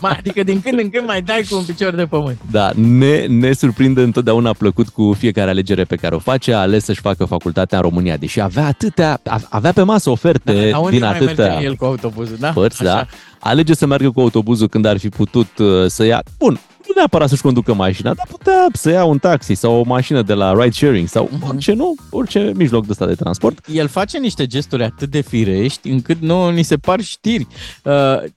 [0.00, 2.38] mai, adică din când în când mai dai cu un picior de pământ.
[2.50, 6.84] Da, ne, ne surprinde întotdeauna plăcut cu fiecare alegere pe care o face, a ales
[6.84, 10.78] să-și facă facultatea în România, deși avea atâtea, a- avea pe masă oferte Da, la
[10.78, 12.48] unde din mai atâtea merge el cu autobuzul, da?
[12.50, 12.92] părți, Așa.
[12.94, 13.06] da,
[13.40, 17.28] alege să meargă cu autobuzul când ar fi putut uh, să ia, bun, nu neapărat
[17.28, 20.70] să-și conducă mașina, dar putea să ia un taxi sau o mașină de la ride
[20.70, 21.48] sharing sau Mhm.
[21.48, 23.66] orice, nu, orice mijloc de ăsta de transport.
[23.72, 27.46] el face niște gesturi atât de firești încât nu ni se par știri.
[27.84, 27.92] Uh,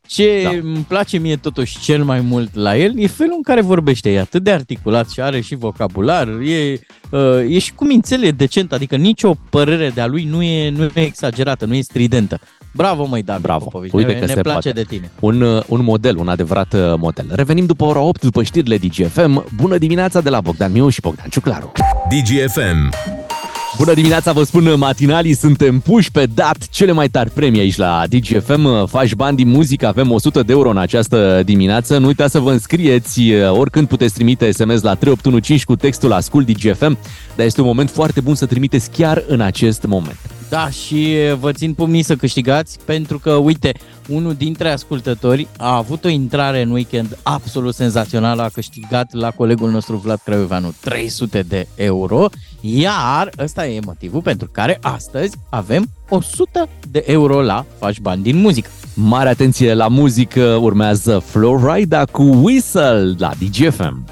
[0.07, 0.49] Ce Da.
[0.49, 0.55] da.
[0.57, 4.11] îmi place mie totuși cel mai mult la el e felul în care vorbește.
[4.11, 6.79] E atât de articulat și are și vocabular, e,
[7.11, 10.91] uh, e și cu mințele decent, adică nicio părere de-a lui nu e, nu e
[11.01, 12.39] exagerată, nu e stridentă.
[12.73, 13.63] Bravo, măi, David Bravo.
[13.63, 14.71] Popovici, Uite ne, că ne se place poate.
[14.71, 15.11] de tine.
[15.19, 17.25] Un, uh, un model, un adevărat uh, model.
[17.29, 19.45] Revenim după ora 8, după știrile DGFM.
[19.55, 21.71] Bună dimineața de la Bogdan Miu și Bogdan Ciuclaru.
[22.09, 22.93] DGFM.
[23.77, 28.03] Bună dimineața, vă spun matinalii, suntem puși pe dat cele mai tari premii aici la
[28.09, 28.87] DGFM.
[28.87, 31.97] Faci bani din muzică, avem 100 de euro în această dimineață.
[31.97, 36.97] Nu uitați să vă înscrieți, oricând puteți trimite SMS la 3815 cu textul Ascult DGFM,
[37.35, 40.17] dar este un moment foarte bun să trimiteți chiar în acest moment.
[40.53, 43.71] Da, și vă țin pumnii să câștigați pentru că, uite,
[44.07, 49.71] unul dintre ascultători a avut o intrare în weekend absolut senzațională, a câștigat la colegul
[49.71, 52.25] nostru Vlad Craioveanu 300 de euro,
[52.61, 58.37] iar ăsta e motivul pentru care astăzi avem 100 de euro la Faci Bani din
[58.37, 58.69] Muzică.
[58.93, 64.03] Mare atenție la muzică, urmează Florida cu Whistle la DGFM.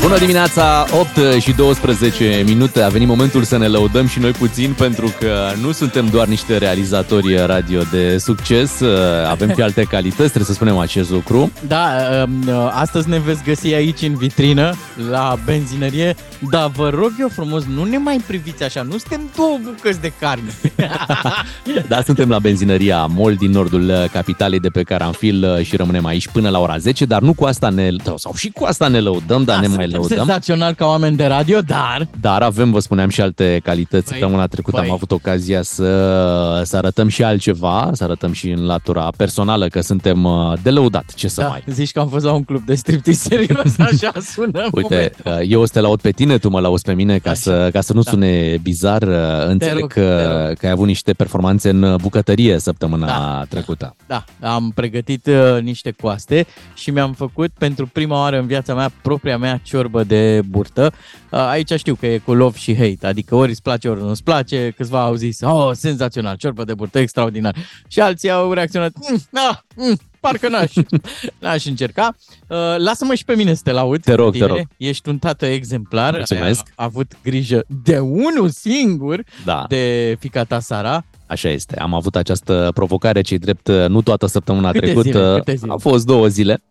[0.00, 2.82] Bună dimineața, 8 și 12 minute.
[2.82, 6.56] A venit momentul să ne lăudăm și noi puțin pentru că nu suntem doar niște
[6.56, 8.80] realizatori radio de succes,
[9.28, 11.52] avem și alte calități, trebuie să spunem acest lucru.
[11.66, 11.90] Da,
[12.24, 14.74] um, astăzi ne veți găsi aici în vitrină,
[15.10, 16.14] la benzinărie,
[16.50, 20.12] dar vă rog eu frumos, nu ne mai priviți așa, nu suntem două bucăți de
[20.20, 20.54] carne.
[21.90, 26.48] da, suntem la benzinăria Mol din nordul capitalei de pe Caranfil și rămânem aici până
[26.48, 29.54] la ora 10, dar nu cu asta ne, sau și cu asta ne lăudăm, dar
[29.54, 30.16] Da, ne mai suntem lăudăm.
[30.16, 34.08] senzațional ca oameni de radio, dar Dar avem, vă spuneam, și alte calități.
[34.08, 34.86] Păi, Săptămâna trecută păi.
[34.88, 39.80] am avut ocazia să, să arătăm și altceva, să arătăm și în latura personală că
[39.80, 41.12] suntem uh, de lăudat.
[41.14, 41.62] Ce să da, mai...
[41.66, 45.32] zici că am fost la un club de striptease serios, așa sună Uite, momentul.
[45.42, 47.68] uh, eu o să te laud pe tine, tu mă lauzi pe mine, ca să,
[47.72, 48.10] ca să nu Da.
[48.10, 49.02] sune bizar.
[49.02, 49.14] uh,
[49.46, 50.56] Înțeleg rog, te că, rog.
[50.56, 53.44] că ai avut niște performanțe în bucătărie săptămâna Da.
[53.48, 53.96] trecută.
[54.06, 58.90] Da, am pregătit uh, niște coaste și mi-am făcut pentru prima oară în viața mea
[59.02, 60.92] propria mea ciorbă de burtă.
[61.30, 64.08] Uh, aici știu că e cu love și hate, adică ori îți place, ori nu
[64.08, 64.72] îți place.
[64.76, 67.56] Câțiva au zis, oh, senzațional, ciorbă de burtă, extraordinar.
[67.88, 70.72] Și alții au reacționat, mm, ah, mm, parcă n-aș,
[71.40, 72.16] n-aș încerca.
[72.48, 74.02] Uh, lasă-mă și pe mine să te laud.
[74.02, 74.46] Te rog, Tine.
[74.46, 74.60] te rog.
[74.76, 76.12] Ești un tată exemplar.
[76.12, 76.60] Mulțumesc.
[76.66, 81.04] Ai avut grijă de unul singur Da, de fica ta Sara.
[81.30, 81.78] Așa este.
[81.78, 85.08] Am avut această provocare, cei drept, uh, nu toată săptămâna Câte trecută.
[85.10, 85.34] zile?
[85.38, 85.72] Câte zile?
[85.72, 86.62] A fost două zile.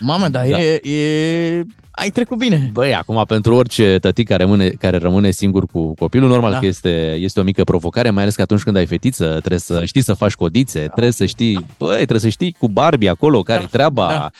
[0.00, 0.60] Mamă, dar Da.
[0.62, 1.62] e, e...
[1.90, 2.70] Ai trecut bine.
[2.72, 6.58] Băi, acum pentru orice tătic care rămâne, care rămâne singur cu copilul, normal Da.
[6.58, 9.84] că este, este o mică provocare, mai ales că atunci când ai fetiță, trebuie să
[9.84, 13.62] știi să faci codițe, trebuie să știi, băi, trebuie să știi cu Barbie acolo, care
[13.62, 14.06] e treaba.
[14.08, 14.30] Da.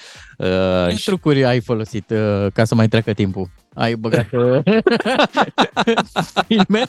[0.47, 3.49] Uh, Ce și- trucuri ai folosit uh, ca să mai treacă timpul?
[3.75, 4.59] Ai băgat uh,
[6.49, 6.83] filme?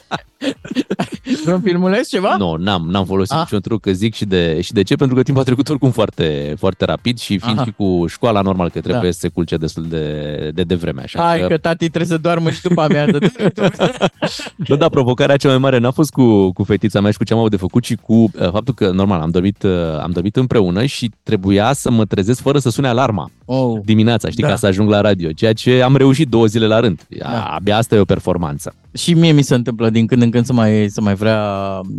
[1.44, 2.36] Vreun filmuleț ceva?
[2.36, 3.38] nu, n-am, n-am folosit Ah.
[3.38, 5.90] niciun truc, că zic și de, și de ce, pentru că timpul a trecut oricum
[5.90, 7.64] foarte, foarte rapid și fiind Aha.
[7.66, 9.10] și cu școala, normal că trebuie Da.
[9.10, 11.02] să se culce destul de, de devreme.
[11.02, 13.18] Așa Hai că tati trebuie să doarmă și după amiază.
[14.68, 17.32] Nu, dar provocarea cea mai mare n-a fost cu, cu fetița mea și cu ce
[17.32, 19.70] am avut de făcut, ci cu uh, faptul că, normal, am dormit, uh,
[20.02, 23.80] am dormit împreună și trebuia să mă trezesc fără să sune alarma oh.
[23.84, 24.48] dimineața, știi, Da.
[24.48, 27.00] ca să ajung la radio, ceea ce am reușit două zile la rând.
[27.18, 27.42] Da.
[27.42, 28.74] Abia asta e o performanță.
[28.94, 31.40] Și mie mi se întâmplă din când în când să mai, să mai vrea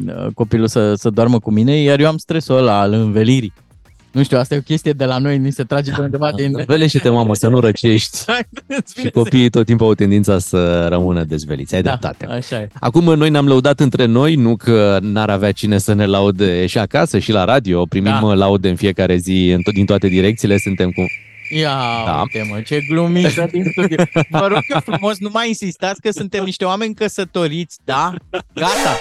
[0.07, 3.53] uh, copilul să, să doarmă cu mine, iar eu am stresul ăla al învelirii.
[4.11, 6.51] Nu știu, asta e o chestie de la noi, ni se trage pe undeva din...
[6.67, 8.17] Velește-te, mamă, să nu răcești.
[8.67, 11.75] Îți Și vine copiii tot timpul au tendința să rămână dezveliți.
[11.75, 12.25] Ai să- dreptate.
[12.25, 12.69] Da, așa e.
[12.79, 16.77] Acum noi ne-am lăudat între noi, nu că n-ar avea cine să ne laude și
[16.77, 17.85] acasă și la radio.
[17.85, 18.27] Primim Da.
[18.27, 18.33] da.
[18.33, 20.57] laude în fiecare zi în to- din toate direcțiile.
[20.57, 21.01] Suntem cu...
[21.49, 22.03] Ia Da.
[22.05, 22.21] da.
[22.21, 24.03] uite mă, ce glumiță din studio.
[24.29, 28.13] Vă rog eu frumos, nu mai insistați că suntem niște oameni căsătoriți, da?
[28.53, 28.97] Gata.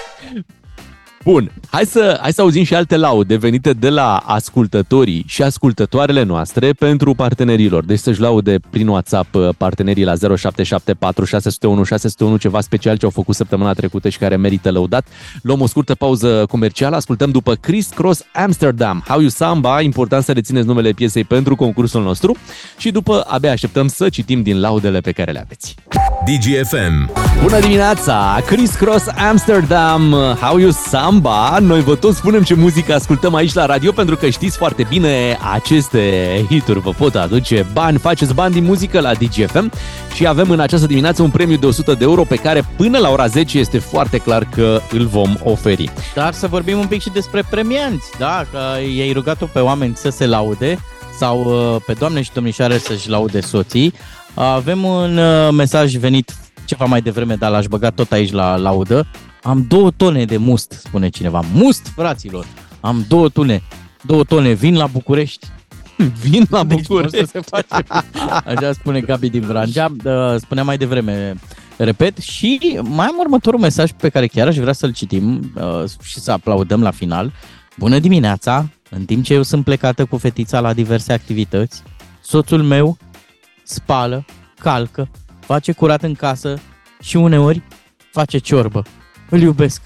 [1.23, 6.23] Bun, hai să, hai să auzim și alte laude venite de la ascultătorii și ascultătoarele
[6.23, 7.85] noastre pentru partenerilor.
[7.85, 13.11] Deci să-și laude prin WhatsApp uh, partenerii la 0774 601 601 ceva special ce au
[13.11, 15.07] făcut săptămâna trecută și care merită lăudat.
[15.41, 20.31] Luăm o scurtă pauză comercială, ascultăm după Chris Cross Amsterdam, How You Samba, important să
[20.31, 22.35] rețineți numele piesei pentru concursul nostru
[22.77, 25.75] și după abia așteptăm să citim din laudele pe care le aveți.
[26.25, 27.11] DGFM.
[27.41, 28.41] Bună dimineața!
[28.45, 31.06] Chris Cross Amsterdam, How You Samba.
[31.59, 35.37] Noi vă tot spunem ce muzică ascultăm aici la radio pentru că știți foarte bine
[35.53, 39.71] aceste hituri vă pot aduce bani, faceți bani din muzică la DGFM
[40.13, 43.09] și avem în această dimineață un premiu de 100 de euro pe care până la
[43.09, 45.91] ora 10 este foarte clar că îl vom oferi.
[46.15, 48.45] Dar să vorbim un pic și despre premianți, da?
[48.51, 48.59] Că
[48.95, 50.79] i-ai rugat-o pe oameni să se laude
[51.17, 53.93] sau uh, pe doamne și domnișoare să-și laude soții.
[54.33, 59.07] Avem un uh, mesaj venit ceva mai devreme, dar l-aș băga tot aici la laudă.
[59.47, 61.43] Am două tone de must, spune cineva.
[61.53, 62.45] Must, fraților!
[62.79, 63.61] Am două tone.
[64.03, 64.51] Două tone.
[64.51, 65.47] Vin la București.
[66.23, 67.19] Vin la Deci București.
[67.19, 67.85] nu se face.
[68.45, 69.91] Așa spune Gabi din Vrancea.
[70.03, 71.33] Uh, Spunea mai devreme,
[71.77, 76.19] repet, și mai am următorul mesaj pe care chiar aș vrea să-l citim uh, și
[76.19, 77.31] să aplaudăm la final.
[77.77, 78.69] Bună dimineața!
[78.89, 81.83] În timp ce eu sunt plecată cu fetița la diverse activități,
[82.21, 82.97] soțul meu
[83.63, 84.25] spală,
[84.59, 86.59] calcă, face curat în casă
[87.01, 87.61] și uneori
[88.11, 88.83] face ciorbă.
[89.29, 89.81] Îl iubesc.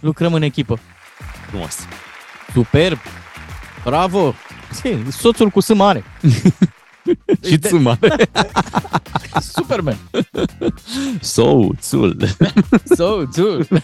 [0.00, 0.78] Lucrăm în echipă.
[1.48, 1.76] Frumos.
[2.52, 2.98] Superb!
[3.84, 4.34] Bravo!
[5.10, 6.04] Soțul cu S mare.
[7.48, 8.30] Și ți mare.
[9.54, 9.96] Superman.
[11.20, 12.16] Soțul.
[12.96, 13.82] So, dude.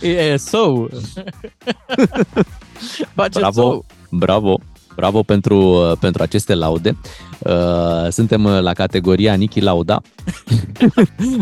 [0.00, 0.86] E so.
[3.14, 3.84] Face Bravo, so.
[4.10, 4.60] bravo,
[4.94, 6.96] bravo pentru, uh, pentru aceste laude.
[7.38, 10.02] Uh, Suntem uh, la categoria Niki Lauda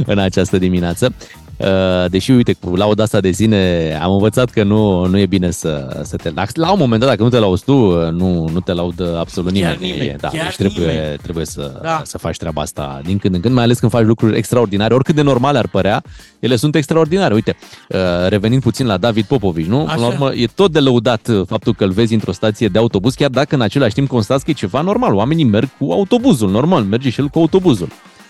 [0.07, 1.15] în această dimineață.
[1.63, 5.51] Uh, deși, uite, cu lauda asta de sine am învățat că nu, nu e bine
[5.51, 6.31] să, să te...
[6.31, 9.19] Dacă, la un moment dat, dacă nu te lauzi tu, uh, nu, nu te laudă
[9.19, 9.73] absolut nimeni.
[9.73, 11.17] Chiar nimeni, da, chiar deci trebuie, nimeni.
[11.23, 12.03] trebuie să, Da.
[12.05, 14.95] să faci treaba asta din când în când, mai ales când faci lucruri extraordinare.
[14.95, 16.03] Oricât de normale ar părea,
[16.41, 17.35] ele sunt extraordinare.
[17.35, 17.57] Uite,
[17.89, 17.99] uh,
[18.29, 19.79] revenind puțin la David Popovici, nu?
[19.79, 20.07] Până la Așa.
[20.07, 23.31] urmă, e tot de lăudat uh, faptul că îl vezi într-o stație de autobuz, chiar
[23.31, 25.15] dacă în același timp constați că e ceva normal.
[25.15, 27.89] Oamenii merg cu autobuzul, normal, merge și el cu autobuzul.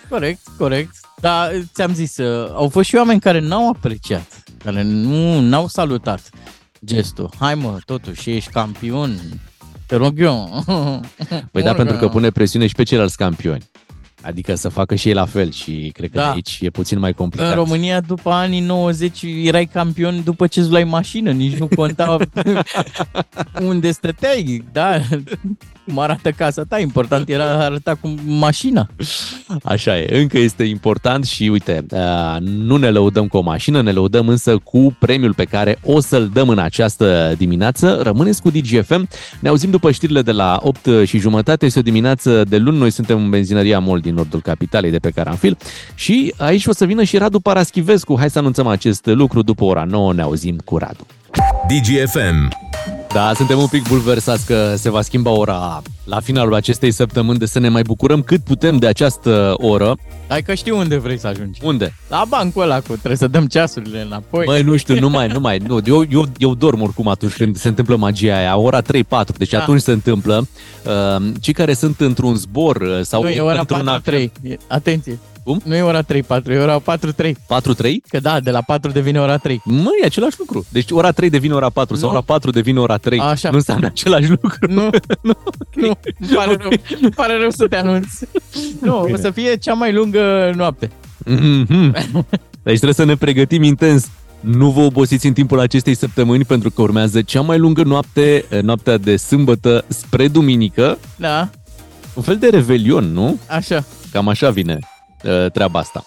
[0.08, 0.90] Corect, corect.
[1.22, 6.30] Dar ți-am zis, uh, au fost și oameni care n-au apreciat, care nu n-au salutat
[6.84, 7.30] gestul.
[7.38, 9.18] Hai mă, totuși, ești campion,
[9.86, 10.64] te rog eu.
[11.52, 13.62] Păi da, pentru că pune presiune și pe ceilalți campioni.
[14.22, 16.24] Adică să facă și ei la fel și cred că Da.
[16.24, 17.48] de aici e puțin mai complicat.
[17.48, 22.16] În România, după anii 90, erai campion după ce îți luai mașină, nici nu conta
[23.68, 25.00] unde stăteai, da?
[25.86, 28.88] Cum arată casa ta, important era arăta cu mașina.
[29.62, 33.90] Așa e, încă este important și uite, uh, nu ne lăudăm cu o mașină, ne
[33.92, 38.00] lăudăm însă cu premiul pe care o să-l dăm în această dimineață.
[38.02, 39.08] Rămâneți cu DGFM,
[39.40, 42.90] ne auzim după știrile de la 8 și jumătate, este o dimineață de luni, noi
[42.90, 45.56] suntem în benzinăria Mol din nordul capitalei de pe Caranfil
[45.94, 48.18] și aici o să vină și Radu Paraschivescu.
[48.18, 51.06] Hai să anunțăm acest lucru după ora 9, ne auzim cu Radu.
[51.68, 52.48] DGFM.
[53.14, 57.46] Da, suntem un pic bulversați că se va schimba ora la finalul acestei săptămâni, de
[57.46, 59.96] să ne mai bucurăm cât putem de această oră.
[60.28, 61.60] Hai că știu unde vrei să ajungi.
[61.64, 61.94] Unde?
[62.08, 64.44] La bancul ăla cu trebuie să dăm ceasurile înapoi.
[64.44, 65.80] Băi, nu știu, nu mai, nu mai, nu.
[65.84, 68.84] Eu, eu, eu dorm oricum atunci când se întâmplă magia aia, ora 3-4,
[69.36, 69.58] deci Da.
[69.60, 70.46] atunci se întâmplă.
[70.84, 74.30] Uh, cei care sunt într-un zbor uh, sau nu, e ora într-un 4-3.
[74.42, 75.18] E- Atenție.
[75.44, 75.60] Cum?
[75.64, 76.04] Nu e ora 3-4,
[76.48, 77.32] e ora 4-3.
[77.32, 77.36] 4-3,
[78.08, 79.60] Că da, de la 4 devine ora 3.
[79.64, 80.64] măi, e același lucru.
[80.68, 82.14] Deci ora 3 devine ora 4 sau Nu.
[82.14, 83.18] ora 4 devine ora 3.
[83.18, 83.50] Așa.
[83.50, 84.66] Nu înseamnă același lucru.
[84.72, 84.90] Nu,
[85.22, 85.34] nu,
[85.74, 88.06] nu, îmi pare rău, îmi pare rău să te anunț.
[88.80, 90.90] Nu, o să fie cea mai lungă noapte.
[91.24, 91.92] Mhm.
[92.62, 94.08] Deci trebuie să ne pregătim intens.
[94.40, 98.96] Nu vă obosiți în timpul acestei săptămâni pentru că urmează cea mai lungă noapte, noaptea
[98.96, 100.98] de sâmbătă spre duminică.
[101.16, 101.48] Da,
[102.14, 103.38] Un fel de revelion, nu?
[103.48, 104.86] așa, Cam așa vine uh,
[105.52, 106.04] treaba asta.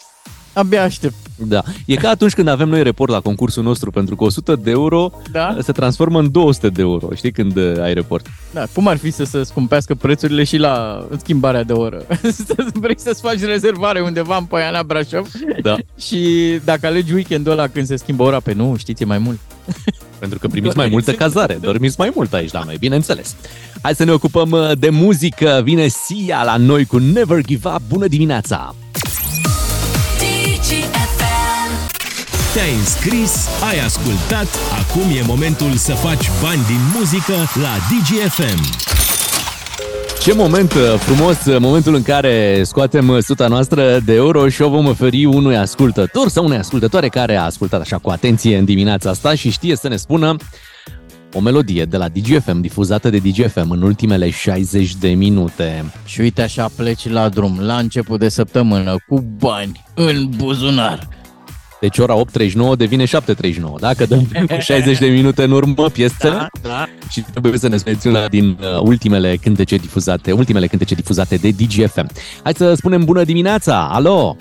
[0.53, 1.13] abia aștept.
[1.37, 1.63] Da.
[1.85, 5.11] E ca atunci când avem noi report la concursul nostru, pentru că 100 de euro
[5.31, 5.57] Da?
[5.61, 7.07] se transformă în 200 de euro.
[7.15, 8.25] Știi când uh, ai report?
[8.53, 12.05] Da, cum ar fi să se scumpească prețurile și la schimbarea de oră?
[12.45, 15.27] Să Vrei să-ți faci rezervare undeva în Poiana Brașov
[15.61, 15.75] Da.
[16.07, 16.19] și
[16.63, 19.39] dacă alegi weekendul ăla când se schimbă ora pe nu, știți, e mai mult.
[20.19, 21.57] Pentru că primiți mai multă cazare.
[21.61, 23.35] Dormiți mai mult aici la noi, bineînțeles.
[23.81, 25.61] Hai să ne ocupăm uh, de muzică.
[25.63, 27.81] Vine Sia la noi cu Never Give Up.
[27.89, 28.75] Bună dimineața!
[32.55, 34.47] Te-ai înscris, ai ascultat,
[34.81, 38.61] acum e momentul să faci bani din muzică la DGFM.
[40.21, 44.61] Ce moment uh, frumos, uh, momentul în care scoatem uh, suta noastră de euro și
[44.61, 48.65] o vom oferi unui ascultător sau unei ascultătoare care a ascultat așa cu atenție în
[48.65, 50.35] dimineața asta și știe să ne spună
[51.33, 55.85] o melodie de la DGFM, difuzată de DGFM în ultimele 60 de minute.
[56.05, 61.14] Și uite așa pleci la drum, la început de săptămână, cu bani în buzunar.
[61.85, 63.09] Deci ora 8.39 devine 7.39,
[63.79, 66.87] dacă dăm cu 60 de minute în urmă piesele da.
[67.09, 71.49] și trebuie să ne spuneți una din uh, ultimele cântece difuzate, ultimele cântece difuzate de
[71.49, 72.07] DGFM.
[72.43, 73.89] Hai să spunem bună dimineața!
[73.91, 74.35] Alo!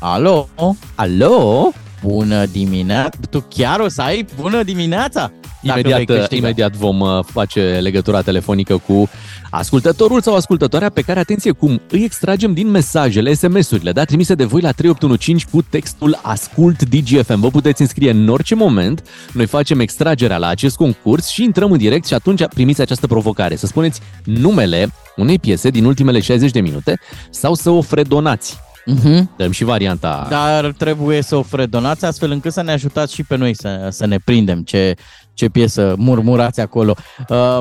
[0.00, 0.48] Alo?
[0.94, 1.72] Alo?
[2.04, 3.18] Bună dimineața!
[3.30, 5.32] Tu chiar o să ai bună dimineața?
[5.62, 6.46] Dacă vei Imediat, câștiga.
[6.46, 9.08] imediat vom uh, face legătura telefonică cu
[9.50, 14.44] ascultătorul sau ascultătoarea pe care, atenție, cum îi extragem din mesajele, SMS-urile, da, trimise de
[14.44, 17.40] voi la 3815 cu textul Ascult DGFM.
[17.40, 21.78] Vă puteți înscrie în orice moment, noi facem extragerea la acest concurs și intrăm în
[21.78, 23.56] direct și atunci primiți această provocare.
[23.56, 26.98] Să spuneți numele unei piese din ultimele 60 de minute
[27.30, 28.58] sau să o fredonați.
[28.86, 29.30] Mhm.
[29.36, 33.36] Dăm și varianta Dar trebuie să o fredonați astfel încât să ne ajutați și pe
[33.36, 34.94] noi să, să ne prindem ce,
[35.34, 36.94] ce piesă murmurați acolo.
[37.28, 37.58] Uh,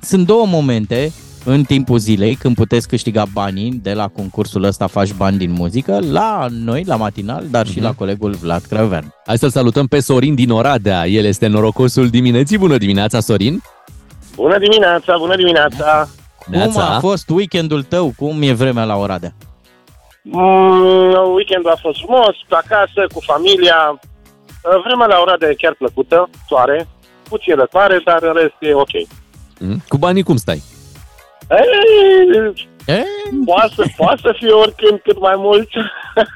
[0.00, 1.12] sunt două momente
[1.44, 5.98] în timpul zilei când puteți câștiga banii de la concursul ăsta Faci Bani din Muzică
[6.10, 7.82] la noi, la matinal, dar și Mhm.
[7.84, 9.14] la colegul Vlad Craven.
[9.26, 11.06] Hai să-l salutăm pe Sorin din Oradea.
[11.08, 12.58] El este norocosul dimineții.
[12.58, 13.62] Bună dimineața, Sorin!
[14.36, 16.08] Bună dimineața, bună dimineața!
[16.52, 18.12] Cum a fost weekendul tău?
[18.16, 19.34] Cum e vremea la Oradea?
[20.22, 24.00] Mm, weekendul a fost frumos, pe acasă, cu familia.
[24.84, 26.88] Vremea la Oradea e chiar plăcută, soare,
[27.28, 28.94] puțin răcoare, dar în rest e ok.
[29.58, 29.82] Mm?
[29.88, 30.62] Cu banii cum stai?
[31.50, 32.54] Ei,
[32.86, 33.02] E?
[33.44, 35.68] poate, să, poate să fie oricând cât mai mult.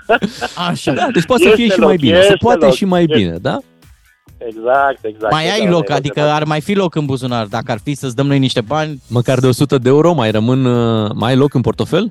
[0.69, 0.93] Așa.
[0.93, 2.15] Da, deci poate să Este fie și loc, mai bine.
[2.15, 2.75] Se este poate loc.
[2.75, 3.17] și mai Este.
[3.17, 3.59] bine, da?
[4.39, 5.33] Exact, exact.
[5.33, 6.35] Mai ai Da, loc, da, adică da.
[6.35, 7.47] ar mai fi loc în buzunar.
[7.47, 10.65] Dacă ar fi să-ți dăm noi niște bani, Măcar de 100 de euro mai rămân,
[10.65, 12.11] uh, mai ai loc în portofel?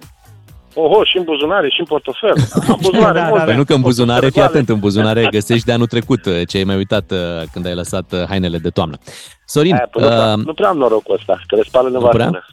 [0.75, 2.33] Oho, și în buzunare, și în portofel.
[2.71, 3.37] Am buzunare Da, da, multe.
[3.39, 3.43] da.
[3.45, 6.41] Păi nu că în buzunare, fii Portofele atent, în buzunare găsești de anul trecut uh,
[6.47, 7.17] ce ai mai uitat uh,
[7.51, 8.97] când ai lăsat uh, hainele de toamnă.
[9.45, 9.75] Sorin, goale.
[9.75, 12.25] Aia, păi nu, prea, uh, nu prea am norocul ăsta, că le spală Nu prea?
[12.25, 12.49] nevastă.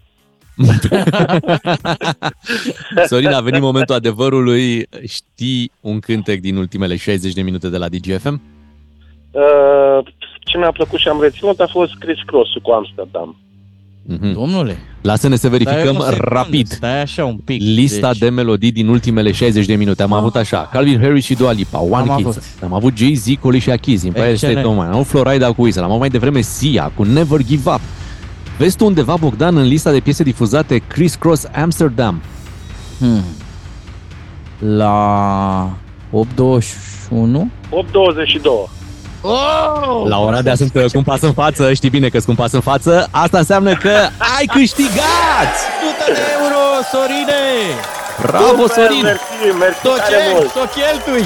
[3.07, 4.89] Sorin, a venit momentul adevărului.
[5.09, 8.41] Știi un cântec din ultimele 60 de minute de la DGFM?
[9.31, 9.99] Uh,
[10.41, 13.37] ce mi-a plăcut și am reținut a fost Chris Cross cu Amsterdam.
[14.07, 14.33] Mhm.
[14.33, 17.61] Domnule, Lasă-ne să stai verificăm o secundă, rapid Stai așa un pic.
[17.63, 20.03] lista deci, de melodii din ultimele 60 de minute.
[20.03, 22.29] Am avut așa, Calvin Harris și Dua Lipa, One Am Kids.
[22.29, 22.43] avut.
[22.63, 24.59] Am avut Jay-Z, Cole și Akiz, Empire Excelent.
[24.59, 24.89] State of Mind.
[24.89, 25.83] Am avut Florida cu Weasel.
[25.83, 27.81] Am avut mai devreme Sia cu Never Give Up.
[28.59, 32.21] Vezi tu undeva, Bogdan, în lista de piese difuzate Criss Cross Amsterdam?
[32.99, 33.23] Hmm.
[34.59, 35.77] La
[36.11, 37.51] 821?
[37.71, 38.82] 8.22.
[39.23, 40.07] Oh!
[40.09, 42.35] La ora de azi sunt uh, cum pas în față, știi bine că sunt cum
[42.45, 43.09] pas în față.
[43.11, 43.91] Asta înseamnă că
[44.39, 45.53] ai câștigat!
[46.07, 46.59] 100 de euro,
[46.93, 47.43] Sorine!
[48.23, 49.03] Bravo, Super, Sorin!
[49.03, 50.53] Mersi, mersi Tot tare ce, mult.
[50.53, 51.25] tot cheltui!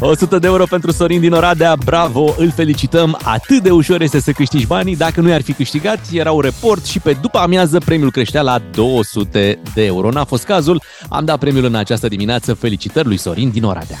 [0.12, 4.32] 100 de euro pentru Sorin din Oradea, bravo, îl felicităm, atât de ușor este să
[4.32, 8.10] câștigi banii, dacă nu i-ar fi câștigat, era un report și pe după amiază premiul
[8.10, 10.10] creștea la 200 de euro.
[10.10, 13.98] N-a fost cazul, am dat premiul în această dimineață, felicitări lui Sorin din Oradea.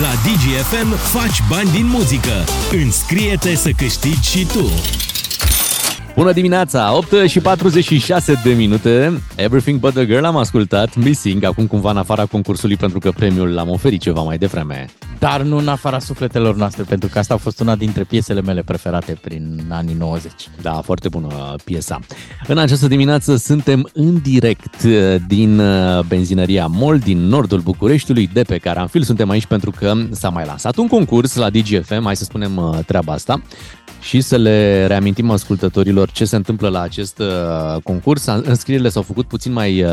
[0.00, 2.44] La DGFM faci bani din muzică.
[2.70, 4.70] Înscrie-te să câștigi și tu.
[6.14, 11.66] Bună dimineața, 8 și 46 de minute, Everything But The Girl am ascultat, Missing, acum
[11.66, 14.86] cumva în afara concursului pentru că premiul l-am oferit ceva mai devreme.
[15.18, 18.62] Dar nu în afara sufletelor noastre, pentru că asta a fost una dintre piesele mele
[18.62, 20.32] preferate prin anii 90.
[20.62, 21.98] Da, foarte bună piesa.
[22.46, 28.42] În această dimineață suntem în direct uh, din uh, benzinăria MOL din nordul Bucureștiului, de
[28.42, 29.02] pe Caranfil.
[29.02, 32.78] Suntem aici pentru că s-a mai lansat un concurs la DGFM, hai să spunem uh,
[32.86, 33.42] treaba asta,
[34.04, 38.24] și să le reamintim ascultătorilor ce se întâmplă la acest uh, concurs.
[38.26, 39.90] Înscrierile s-au făcut puțin mai uh,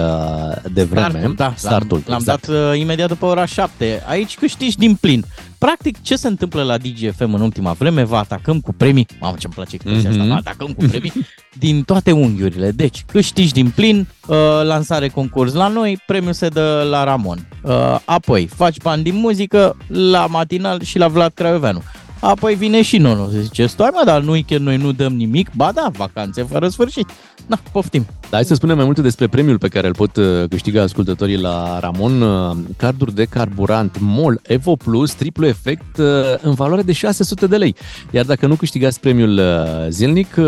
[0.74, 1.08] devreme.
[1.10, 2.48] Startul, da, Startul, l-am, exact.
[2.48, 4.04] l-am dat uh, imediat după ora 7.
[4.08, 5.26] Aici câștigi din plin.
[5.58, 8.04] Practic, ce se întâmplă la DGFM în ultima vreme?
[8.04, 9.06] Vă atacăm cu premii.
[9.20, 10.20] Mamă, ce-mi place expresia Mhm.
[10.20, 10.34] asta.
[10.34, 11.14] Vă atacăm cu premii
[11.58, 12.72] din toate unghiurile.
[12.72, 17.48] Deci, câștigi din plin, uh, lansare concurs la noi, premiul se dă la Ramon.
[17.62, 21.84] Uh, apoi, faci bani din muzică la Matinal și la Vlad Craioveanu.
[22.22, 25.52] Apoi vine și Nono, se zice, stai mă, dar nu că noi nu dăm nimic,
[25.56, 27.10] ba da, vacanțe fără sfârșit.
[27.48, 28.06] Na, poftim.
[28.22, 31.38] Dar hai să spunem mai multe despre premiul pe care îl pot uh, câștiga ascultătorii
[31.38, 32.22] la Ramon.
[32.22, 36.06] Uh, Carduri de carburant MOL Evo Plus, triplu efect, uh,
[36.42, 37.76] în valoare de 600 de lei.
[38.12, 40.46] Iar dacă nu câștigați premiul uh, zilnic, uh,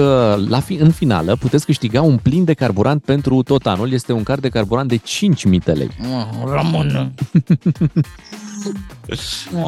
[0.48, 3.92] la fi, în finală puteți câștiga un plin de carburant pentru tot anul.
[3.92, 5.90] Este un card de carburant de 5.000 de lei.
[6.00, 7.14] Oh, Ramon.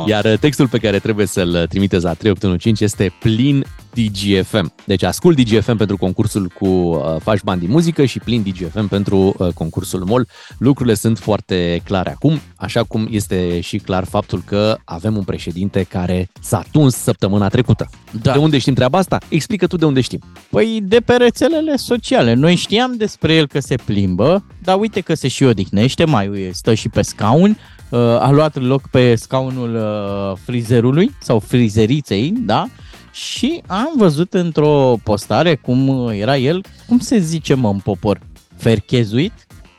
[0.08, 3.66] Iar uh, textul pe care trebuie să-l trimiteți la 3815 este plin
[3.96, 4.74] DGFM.
[4.86, 9.36] Deci ascult DGFM pentru concursul cu uh, faci bani din muzică și plin DGFM pentru
[9.38, 10.28] uh, concursul MOL.
[10.58, 15.84] Lucrurile sunt foarte clare acum, așa cum este și clar faptul că avem un președinte
[15.84, 17.90] care s-a tuns săptămâna trecută.
[18.22, 18.32] Da.
[18.32, 19.18] De unde știm treaba asta?
[19.30, 20.20] Explică tu de unde știm.
[20.50, 22.34] Păi de pe rețelele sociale.
[22.34, 26.74] Noi știam despre el că se plimbă, dar uite că se și odihnește, mai stă
[26.74, 27.75] și pe scaun, uh,
[28.20, 32.68] a luat loc pe scaunul uh, frizerului sau frizeriței, da?
[33.12, 38.20] Și am văzut într-o postare cum era el, cum se zice mă în popor,
[38.58, 39.32] ferchezuit,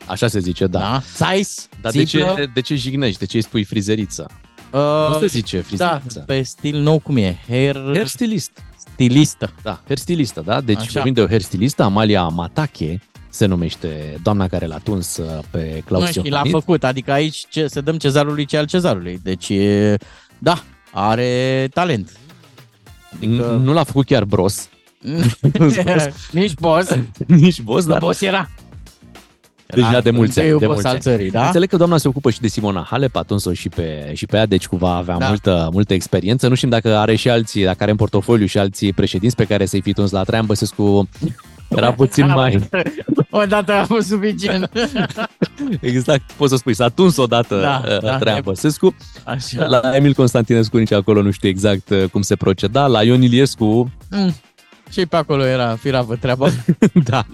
[0.05, 0.79] Așa se zice, da.
[0.79, 1.01] da?
[1.13, 3.19] Sais, Dar de țiplă, ce, de ce jignești?
[3.19, 4.27] De ce îi spui frizeriță?
[4.73, 4.79] uh,
[5.11, 6.19] Nu se zice da, frizeriță.
[6.19, 8.51] pe stil nou cum e, hair, Hair stylist.
[8.77, 9.53] stilistă.
[9.63, 10.61] Da, hairstylistă, da?
[10.61, 10.89] Deci Așa.
[10.93, 12.99] vorbim de o hairstylistă, Amalia Matache,
[13.37, 16.51] se numește doamna care l-a tuns uh, pe Claus Nu, și l-a Iohannis.
[16.51, 19.19] făcut, adică aici ce, să dăm cezarului ce al cezarului.
[19.23, 19.97] Deci, e,
[20.37, 22.11] da, are talent.
[23.19, 24.69] N- Nu l-a făcut chiar bros,
[26.31, 26.89] Nici boss,
[27.27, 28.49] nici boss, dar dar boss era.
[29.65, 30.47] deja de mulți ani.
[30.49, 31.01] Eu De boss mulți al ani.
[31.01, 31.45] țării, da?
[31.45, 34.37] Înțeleg că doamna se ocupă și de Simona Halep, a tuns-o și pe, și pe
[34.37, 35.27] ea, deci cumva avea Da.
[35.27, 36.47] multă, multă experiență.
[36.47, 39.65] Nu știm dacă are și alții, dacă are în portofoliu și alții președinți pe care
[39.65, 41.09] să-i fi tuns la Traian Băsescu.
[41.69, 42.69] Era puțin mai...
[43.29, 44.69] Odată a fost suficient.
[45.81, 48.17] Exact, poți să spui, s-a tuns odată Da, da, da.
[48.17, 48.95] Traian Băsescu.
[49.23, 49.65] Așa.
[49.65, 52.87] La Emil Constantinescu nici acolo nu știu exact uh, cum se proceda.
[52.87, 54.33] La Ion Iliescu, Mm.
[54.91, 56.47] Și pe acolo era firavă treaba.
[57.09, 57.25] da.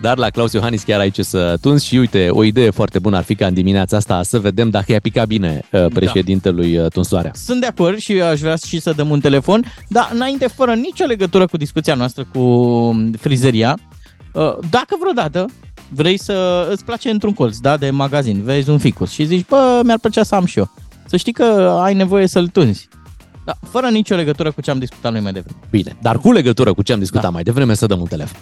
[0.00, 3.22] Dar la Claus Iohannis chiar aici să tuns și uite, o idee foarte bună ar
[3.22, 7.30] fi ca în dimineața asta să vedem dacă i-a picat bine uh, președintelui uh, Tunsoarea.
[7.34, 10.74] Sunt de acord și eu aș vrea și să dăm un telefon, dar înainte, fără
[10.74, 13.78] nicio legătură cu discuția noastră cu frizeria,
[14.32, 15.46] uh, dacă vreodată
[15.88, 19.80] vrei să îți place într-un colț da, de magazin, vezi un ficus și zici, bă,
[19.84, 20.70] mi-ar plăcea să am și eu.
[21.06, 22.88] Să știi că ai nevoie să-l tunzi.
[23.44, 25.56] Da, fără nicio legătură cu ce am discutat noi mai devreme.
[25.70, 27.28] Bine, dar cu legătură cu ce am discutat Da.
[27.30, 28.40] mai devreme să dăm un telefon.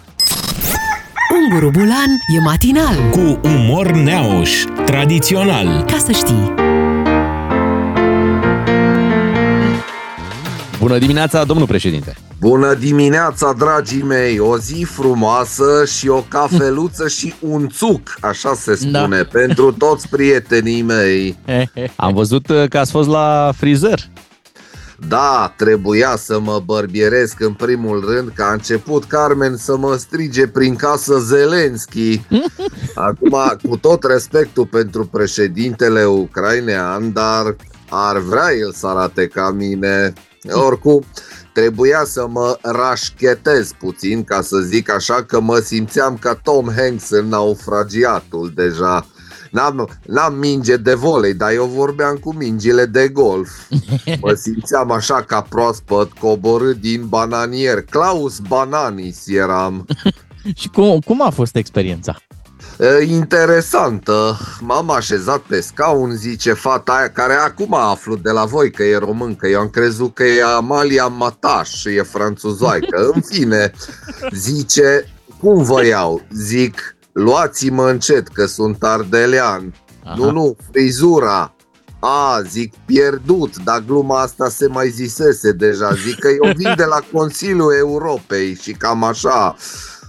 [1.41, 2.95] Unguru Bulan e matinal.
[3.11, 4.51] Cu umor neauș,
[4.85, 5.83] tradițional.
[5.87, 6.53] Ca să știi.
[10.79, 12.15] Bună dimineața, domnul președinte!
[12.39, 14.39] Bună dimineața, dragii mei!
[14.39, 19.27] O zi frumoasă și o cafeluță și un țuc, așa se spune, da.
[19.31, 21.35] pentru toți prietenii mei.
[21.95, 23.99] Am văzut uh, că ați fost la frizer.
[25.07, 30.47] Da, trebuia să mă bărbieresc în primul rând, că a început Carmen să mă strige
[30.47, 32.21] prin casă Zelenski.
[32.95, 33.37] Acum,
[33.69, 37.55] cu tot respectul pentru președintele ucrainean, dar
[37.89, 40.13] ar vrea el să arate ca mine.
[40.51, 41.03] Oricum,
[41.53, 47.09] trebuia să mă rașchetez puțin, ca să zic așa, că mă simțeam ca Tom Hanks
[47.09, 49.05] în naufragiatul deja.
[49.51, 53.49] N-am, n-am minge de volei, dar eu vorbeam cu mingile de golf.
[54.21, 57.81] Mă simțeam așa ca proaspăt coborât din bananier.
[57.81, 59.85] Klaus Bananis eram.
[60.59, 62.15] Și cum, cum a fost experiența?
[62.79, 64.37] E, Interesantă.
[64.59, 68.97] M-am așezat pe scaun, zice fata aia, care acum aflu de la voi că e
[68.97, 69.47] româncă.
[69.47, 73.09] Eu am crezut că e Amalia Mataș, e franțuzoaică.
[73.13, 73.71] În fine,
[74.31, 75.05] zice,
[75.39, 76.21] cum vă iau?
[76.33, 79.73] Zic, luați-mă încet că sunt ardelean.
[80.03, 80.15] Aha.
[80.17, 81.55] Nu, nu, frizura.
[81.99, 85.93] A, zic, pierdut, dar gluma asta se mai zisese deja.
[85.93, 89.55] Zic că eu vin de la Consiliul Europei și cam așa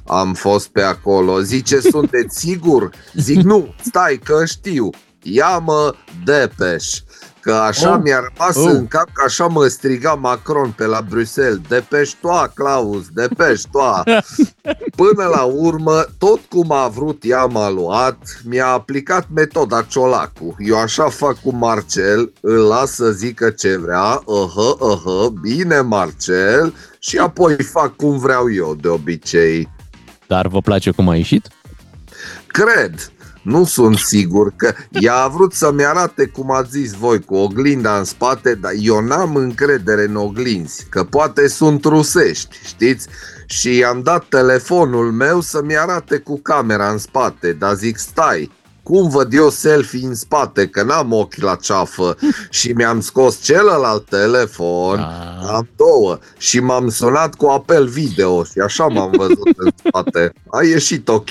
[0.07, 1.41] am fost pe acolo.
[1.41, 2.91] Zice, sunteți sigur?
[3.15, 4.91] Zic, nu, stai că știu.
[5.23, 5.95] Ia-mă
[6.25, 7.01] Depeș.
[7.43, 8.01] Că așa Oh.
[8.03, 8.70] mi-a rămas Oh.
[8.74, 11.61] în cap, că așa mă striga Macron pe la Bruxelles.
[11.68, 14.03] Depeș ștoa, Claus, depeș ștoa.
[14.97, 20.57] Până la urmă, tot cum a vrut ea m-a luat, mi-a aplicat metoda Ciolacu.
[20.59, 26.74] Eu așa fac cu Marcel, îl las să zică ce vrea, uh-huh, uh-huh, bine Marcel,
[26.99, 29.68] și apoi fac cum vreau eu de obicei.
[30.26, 31.49] Dar vă place cum a ieșit?
[32.47, 33.12] Cred,
[33.43, 37.99] nu sunt sigur că ea a vrut să-mi arate cum ați zis voi cu oglinda
[37.99, 43.07] în spate, dar eu n-am încredere în oglinzi, că poate sunt rusești, știți?
[43.47, 48.51] Și i-am dat telefonul meu să-mi arate cu camera în spate, dar zic stai,
[48.82, 52.16] cum văd eu selfie în spate, că n-am ochi la ceafă
[52.51, 55.49] și mi-am scos celălalt telefon, Ah.
[55.51, 60.32] am două și m-am sunat cu apel video și așa m-am văzut în spate.
[60.51, 61.30] A ieșit ok.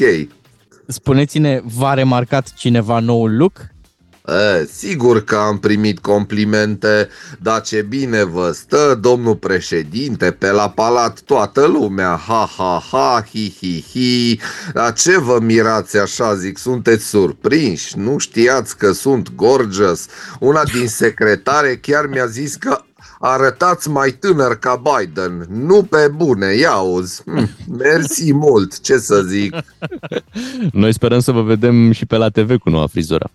[0.88, 3.72] Spuneți-ne, v-a remarcat cineva noul look?
[4.28, 7.10] E, sigur că am primit complimente,
[7.40, 13.26] dar ce bine vă stă, domnul președinte, pe la palat toată lumea, ha, ha, ha,
[13.32, 14.40] hi, hi, hi,
[14.74, 20.06] dar ce vă mirați așa, zic, sunteți surprinși, nu știați că sunt gorgeous,
[20.40, 22.82] una din secretare chiar mi-a zis că
[23.22, 29.22] arătați mai tânăr ca Biden, nu pe bune, ia auzi, Hm, mersi mult, ce să
[29.22, 29.56] zic.
[30.72, 33.30] Noi sperăm să vă vedem și pe la TV cu noua frizură.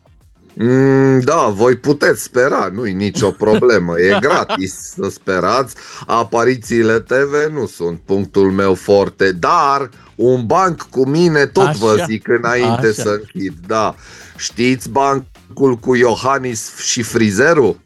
[0.59, 5.75] Mm, da, voi puteți spera, nu-i nicio problemă, e gratis să sperați.
[6.07, 11.79] Aparițiile TV nu sunt punctul meu forte, dar un banc cu mine tot Așa.
[11.79, 13.03] vă zic înainte Așa.
[13.03, 13.95] să închid, da.
[14.37, 17.79] Știți bancul cu Iohannis și frizerul?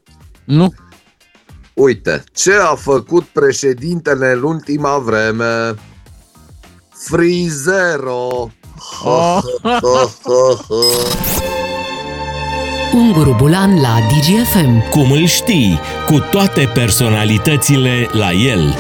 [0.45, 0.73] Nu.
[1.75, 5.75] Uite, ce a făcut președintele în ultima vreme?
[6.93, 8.51] Frizero!
[9.05, 9.39] Oh.
[12.95, 14.89] Unguru Bulan la DGFM.
[14.91, 18.75] Cum îl știi, cu toate personalitățile la el.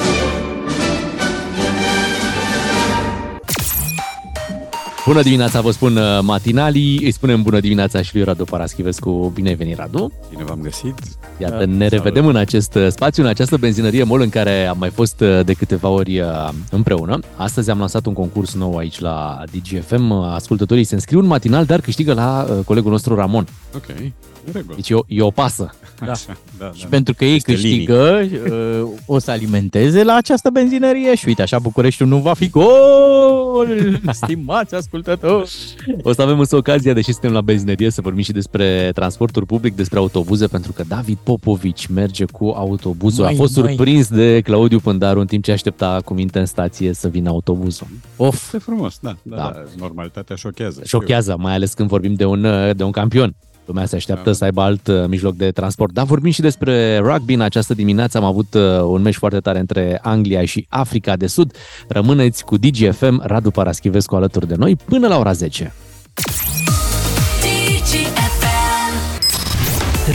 [5.10, 9.30] Bună dimineața, vă spun uh, matinalii, îi spunem bună dimineața și lui Radu Paraschivescu.
[9.34, 10.12] Bine ai venit, Radu!
[10.30, 10.94] Bine v-am găsit.
[11.38, 11.90] Iată, Da, ne salut.
[11.92, 15.40] revedem în acest uh, spațiu, în această benzinărie MOL în care am mai fost uh,
[15.44, 17.18] de câteva ori uh, împreună.
[17.36, 20.12] Astăzi am lansat un concurs nou aici la DGFM.
[20.12, 23.46] Ascultătorii se înscriu în matinal, dar câștigă la uh, colegul nostru Ramon.
[23.74, 24.12] Ok, în
[24.52, 24.74] regulă.
[24.74, 25.70] Deci e o, e o pasă.
[26.04, 26.10] Da.
[26.12, 26.86] Așa, da, Și da.
[26.90, 28.28] pentru că ei Niște câștigă,
[28.82, 34.00] uh, o să alimenteze la această benzinărie și uite, așa Bucureștiul nu va fi gol,
[34.10, 35.50] stimați ascultători.
[36.02, 39.76] O să avem însă ocazia, deși suntem la benzinărie, să vorbim și despre transportul public,
[39.76, 43.24] despre autobuze, pentru că David Popovici merge cu autobuzul.
[43.24, 43.66] Mai, A fost mai.
[43.74, 47.86] surprins de Claudiu Pândaru în timp ce aștepta cu minte în stație să vină autobuzul.
[48.16, 49.42] Of, E frumos, da, da, Da.
[49.42, 49.62] da.
[49.78, 50.80] Normalitatea șochează.
[50.84, 50.98] știu.
[50.98, 53.34] Șochează, mai ales când vorbim de un, de un campion.
[53.70, 54.32] Lumea se așteaptă Da.
[54.32, 55.92] să aibă alt uh, mijloc de transport.
[55.92, 57.32] Dar vorbim și despre rugby.
[57.32, 61.26] În această dimineață am avut uh, un meci foarte tare între Anglia și Africa de
[61.26, 61.54] Sud.
[61.88, 65.72] Rămâneți cu DGFM, Radu Paraschivescu alături de noi până la ora 10.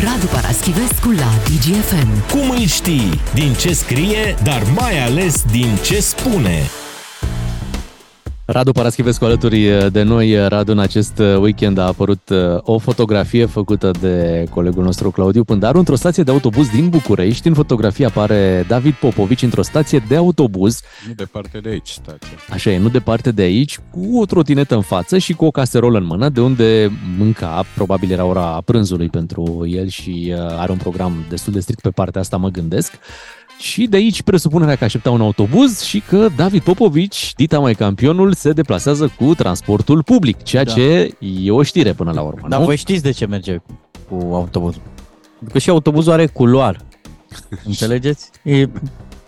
[0.04, 2.32] Radu Paraschivescu la DGFM.
[2.32, 3.20] Cum îl știi?
[3.34, 6.62] Din ce scrie, dar mai ales din ce spune.
[8.48, 10.48] Radu Paraschivescu alături de noi.
[10.48, 15.78] Radu, în acest weekend a apărut uh, o fotografie făcută de colegul nostru Claudiu Pândaru
[15.78, 17.48] într-o stație de autobuz din București.
[17.48, 20.82] În fotografie apare David Popovici într-o stație de autobuz.
[21.08, 22.38] Nu departe de aici stația.
[22.50, 25.98] Așa e, nu departe de aici, cu o trotinetă în față și cu o caserolă
[25.98, 30.78] în mână, de unde mânca, probabil era ora prânzului pentru el și uh, are un
[30.78, 32.94] program destul de strict pe partea asta, mă gândesc.
[33.60, 38.34] Și de aici presupunerea că aștepta un autobuz și că David Popovici, dita mai campionul,
[38.34, 40.72] se deplasează cu transportul public, ceea Da.
[40.72, 42.48] ce e o știre până la urmă.
[42.50, 42.66] Dar nu?
[42.66, 43.58] voi știți de ce merge
[44.10, 44.82] cu autobuzul.
[45.36, 46.78] Pentru că și autobuzul are culoar.
[47.66, 48.30] Înțelegeți?
[48.44, 48.70] E,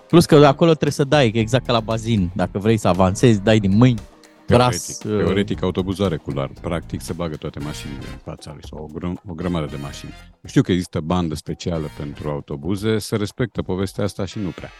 [0.07, 2.29] plus că acolo trebuie să dai, că exact ca la bazin.
[2.33, 3.99] Dacă vrei să avansezi, dai din mâini.
[4.47, 6.51] Tras, Teoretic, uh, teoretic autobuzul are culoar.
[6.61, 10.13] Practic se bagă toate mașinile în fața lui sau o, gră- o grămadă de mașini.
[10.45, 14.71] Știu că există bandă specială pentru autobuze, se respectă povestea asta și nu prea.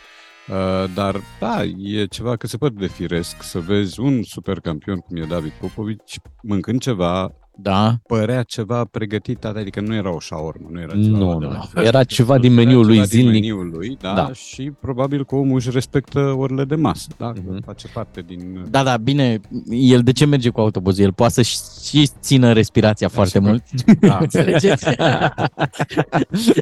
[0.47, 4.97] Uh, dar, da, e ceva că se poate de firesc să vezi un super campion
[4.97, 7.31] cum e David Popovici mâncând ceva,
[7.61, 7.95] Da.
[8.07, 11.67] părea ceva pregătit, adică nu era o șaormă, nu era ceva Nu, de nu, la-
[11.73, 11.81] nu.
[11.83, 13.33] Era ceva din meniul Era lui ceva din zilnic.
[13.33, 14.33] meniul lui, da, Da.
[14.33, 17.63] și probabil că omul își respectă orele de masă, da, Mhm.
[17.65, 18.65] face parte din...
[18.69, 19.39] Da, da, bine,
[19.69, 21.03] el de ce merge cu autobuzul?
[21.03, 21.41] El poate să
[21.89, 23.49] și țină respirația foarte sigur.
[23.49, 23.63] mult.
[23.99, 24.85] Da, înțelegeți?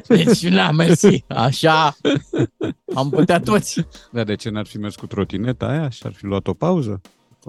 [0.08, 1.24] deci, na, mersi.
[1.28, 1.96] Așa
[2.94, 3.86] am putea toți.
[4.12, 7.00] Da, de ce n-ar fi mers cu trotineta aia și ar fi luat o pauză?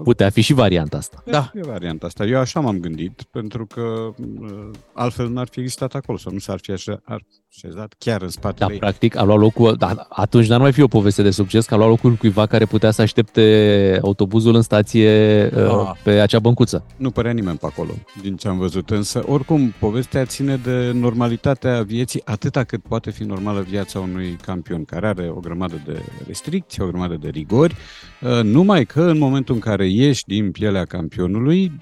[0.02, 1.22] Putea fi și varianta asta.
[1.26, 1.50] Da.
[1.54, 2.24] E varianta asta.
[2.24, 6.58] Eu așa m-am gândit, pentru că uh, altfel n-ar fi existat acolo sau nu s-ar
[6.62, 7.22] fi așa, ar
[7.56, 8.78] așezat chiar în Da, spatele ei.
[8.78, 11.76] practic a luat locul, da, atunci n-ar mai fi o poveste de succes, că a
[11.76, 15.90] luat locul cuiva care putea să aștepte autobuzul în stație uh, Ah.
[16.04, 16.84] pe acea băncuță.
[16.96, 17.90] Nu părea nimeni pe acolo,
[18.22, 18.90] din ce am văzut.
[18.90, 24.84] Însă, oricum, povestea ține de normalitatea vieții, atâta cât poate fi normală viața unui campion,
[24.84, 27.76] care are o grămadă de restricții, o grămadă de rigori,
[28.22, 31.72] uh, numai că în momentul în care ieși din pielea campionului,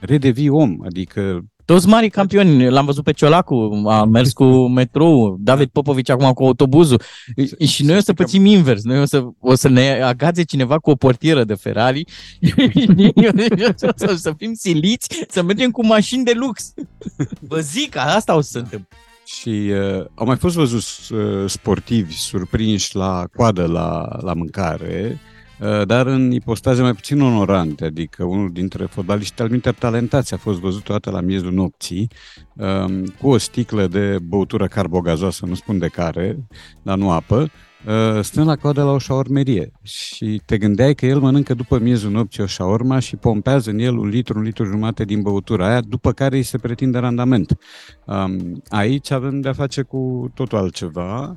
[0.00, 5.68] redevii om, adică Toți mari campioni, l-am văzut pe Ciolacu, a mers cu metrou, David
[5.68, 7.02] Popovici acum cu autobuzul
[7.66, 10.90] și noi o să pățim invers, noi o să, o să ne agațe cineva cu
[10.90, 12.04] o portieră de Ferrari
[12.44, 16.74] o să, să fim siliți să mergem cu mașini de lux.
[17.40, 18.96] Vă zic, asta o să se întâmple.
[19.24, 25.37] Și uh, au mai fost văzuți uh, sportivi surprinși la coadă la, la mâncare, uh,
[25.86, 30.58] dar în ipostaze mai puțin onorante, adică unul dintre fotbaliști al minter talentați a fost
[30.58, 32.10] văzut o dată la miezul nopții,
[32.56, 36.46] um, cu o sticlă de băutură carbogazoasă, nu spun de care,
[36.82, 37.50] dar nu apă,
[37.86, 42.10] uh, stând la coadă la o șaormerie și te gândeai că el mănâncă după miezul
[42.10, 45.80] nopții o șaorma și pompează în el un litru, un litru jumate din băutura aia,
[45.80, 47.58] după care îi se pretinde randament.
[48.06, 51.36] Um, aici avem de-a face cu totul altceva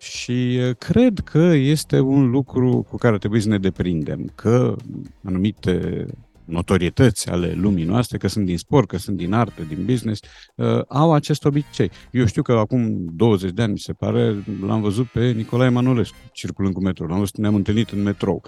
[0.00, 4.76] și uh, cred că este un lucru cu care trebuie să ne deprindem, că
[5.24, 6.06] anumite
[6.44, 10.20] notorietăți ale lumii noastre, că sunt din sport, că sunt din artă, din business,
[10.54, 11.90] uh, au acest obicei.
[12.10, 16.16] Eu știu că acum 20 de ani, mi se pare, l-am văzut pe Nicolae Manolescu
[16.32, 17.08] circulând cu metrou.
[17.08, 18.42] L-am văzut, ne-am întâlnit în metrou.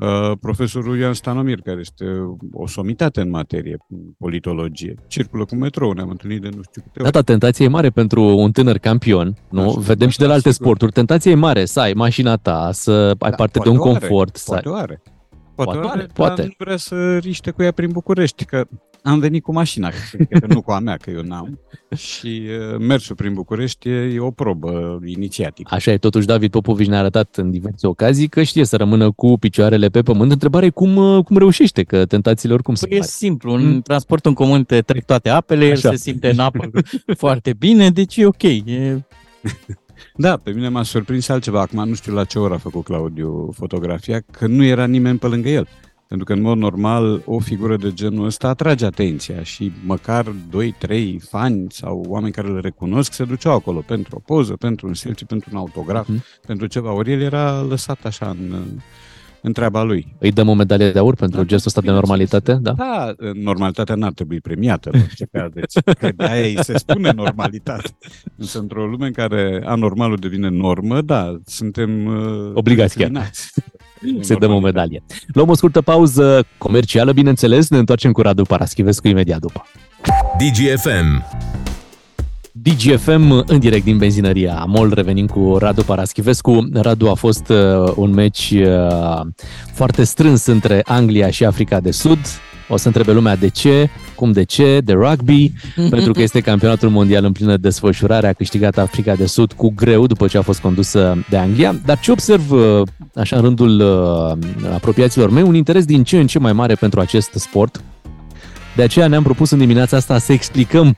[0.00, 2.04] Uh, profesorul Ioan Stanomir, care este
[2.52, 6.98] o somitate în materie, în politologie, circulă cu metrou, ne-am întâlnit de nu știu câte
[6.98, 7.12] Da, ori.
[7.12, 9.60] da, tentația e mare pentru un tânăr campion, nu?
[9.68, 10.66] Așa, Vedem și de la da, alte sigur.
[10.66, 10.92] sporturi.
[10.92, 13.82] Tentația e mare să ai mașina ta, să ai Da, parte de poate un o
[13.90, 14.36] are, confort.
[14.36, 14.60] să ai...
[14.62, 15.02] Poate o are.
[15.54, 16.34] Poate, Poate o are, are, poate.
[16.40, 18.64] dar nu vrea să riște cu ea prin București, că
[19.06, 19.90] am venit cu mașina,
[20.40, 21.60] că nu cu a mea, că eu n-am.
[21.96, 22.42] Și
[22.72, 25.74] uh, mersul prin București e, e o probă inițiatică.
[25.74, 29.38] Așa e, totuși David Popovici ne-a arătat în diverse ocazii că știe să rămână cu
[29.38, 30.30] picioarele pe pământ.
[30.30, 33.12] Întrebarea e cum, uh, cum reușește, că tentațiile oricum sunt Păi e mari.
[33.12, 33.80] simplu, în Mm.
[33.80, 35.90] transportul în comun te trec toate apele, el Așa.
[35.90, 36.70] se simte în apă
[37.16, 38.42] foarte bine, deci e ok.
[38.42, 39.00] E...
[40.16, 41.60] Da, pe mine m-a surprins altceva.
[41.60, 45.26] Acum nu știu la ce oră a făcut Claudiu fotografia, că nu era nimeni pe
[45.26, 45.68] lângă el.
[46.08, 50.26] Pentru că, în mod normal, o figură de genul ăsta atrage atenția și măcar
[50.86, 54.94] 2-3 fani sau oameni care îl recunosc se duceau acolo pentru o poză, pentru un
[54.94, 56.24] selfie, pentru un autograf, Mhm.
[56.46, 56.92] pentru ceva.
[56.92, 58.54] Ori el era lăsat așa în,
[59.40, 60.14] în treaba lui.
[60.18, 62.30] Îi dăm o medalie de aur pentru Da, gestul ăsta de bineînțeles.
[62.40, 62.52] normalitate?
[62.62, 62.72] Da?
[62.72, 67.88] Da, normalitatea n-ar trebui premiată la orice caz, deci că de-aia îi se spune normalitate.
[68.36, 73.30] Însă într-o lume în care anormalul devine normă, da, suntem uh, Obligați chiar.
[74.04, 74.26] Discriminați.
[74.26, 75.02] Să dăm o medalie.
[75.26, 79.64] Luăm o scurtă pauză comercială, bineînțeles, ne întoarcem cu Radu Paraschivescu imediat după.
[80.38, 81.24] DGFM.
[82.52, 86.68] DGFM în direct din benzinăria Amol, revenim cu Radu Paraschivescu.
[86.72, 89.20] Radu a fost uh, un meci uh,
[89.72, 92.18] foarte strâns între Anglia și Africa de Sud.
[92.68, 95.52] O să întrebe lumea de ce, cum de ce, de rugby,
[95.90, 98.26] pentru că este campionatul mondial în plină desfășurare.
[98.26, 101.74] A câștigat Africa de Sud cu greu după ce a fost condusă de Anglia.
[101.84, 102.82] Dar ce observ uh,
[103.14, 107.00] așa în rândul uh, apropiaților mei, un interes din ce în ce mai mare pentru
[107.00, 107.82] acest sport.
[108.76, 110.96] De aceea ne-am propus în dimineața asta să explicăm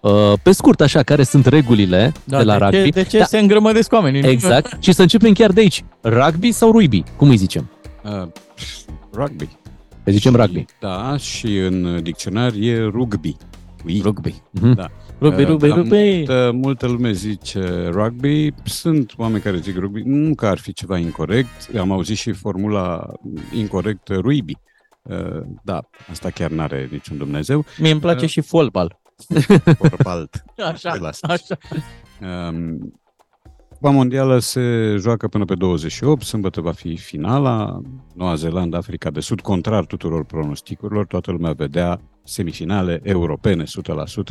[0.00, 2.92] uh, pe scurt așa care sunt regulile Da, de la de rugby.
[2.92, 4.22] Ce, de ce Da, se îngrămădesc oamenii?
[4.22, 4.82] Exact.
[4.82, 5.84] Și să începem chiar de aici.
[6.02, 7.02] Rugby sau rugby?
[7.16, 7.70] Cum îi zicem?
[8.04, 8.28] Uh,
[9.14, 9.48] rugby.
[10.06, 10.64] Îi zicem rugby.
[10.80, 13.36] Da, și în dicționar e rugby.
[13.86, 14.00] Ui.
[14.02, 14.42] Rugby.
[14.50, 14.74] Mhm.
[14.74, 14.86] Da.
[15.20, 15.96] Rugby, Uh, rugby, da, rugby.
[16.16, 18.50] Multă, multă lume zice rugby.
[18.64, 20.02] Sunt oameni care zic rugby.
[20.04, 21.76] Nu că ar fi ceva incorrect.
[21.78, 23.12] Am auzit și formula
[23.52, 24.56] incorrectă rugby.
[25.02, 25.80] Uh, Da,
[26.10, 27.64] asta chiar n-are niciun Dumnezeu.
[27.78, 28.98] Mie îmi place Uh, și fotbal.
[29.78, 30.44] Forbalt.
[30.72, 31.18] Așa, Te las.
[31.22, 31.58] așa.
[32.48, 33.00] Um,
[33.76, 37.80] Cupa Mondială se joacă până pe 28, sâmbătă va fi finala,
[38.14, 43.66] Noua Zeelandă, Africa de Sud, contrar tuturor pronosticurilor, toată lumea vedea semifinale europene 100%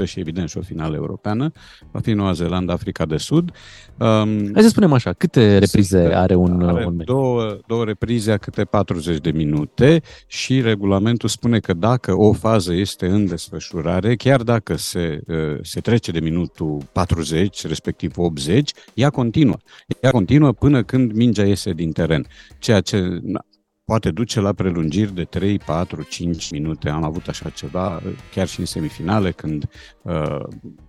[0.04, 1.52] și evident și o finală europeană,
[1.92, 3.52] va fi Noua Zeelandă, Africa de Sud.
[3.98, 7.06] Um, Hai să spunem așa, câte reprize sunt- are un, are un meci?
[7.08, 12.74] două, două reprize a câte 40 de minute și regulamentul spune că dacă o fază
[12.74, 19.10] este în desfășurare, chiar dacă se, uh, se trece de minutul 40, respectiv 80, ea
[19.10, 19.58] continuă.
[20.02, 22.26] Ea continuă până când mingea iese din teren,
[22.60, 23.46] ceea ce na,
[23.86, 26.90] poate duce la prelungiri de 3, 4, 5 minute.
[26.90, 29.70] Am avut așa ceva uh, chiar și în semifinale, când
[30.02, 30.44] uh,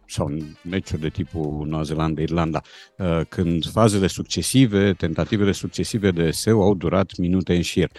[0.07, 2.63] sau în meciuri de tipul Noua Zeelandă-Irlanda,
[2.99, 7.91] uh, când fazele succesive, tentativele succesive de SEU au durat minute în șir.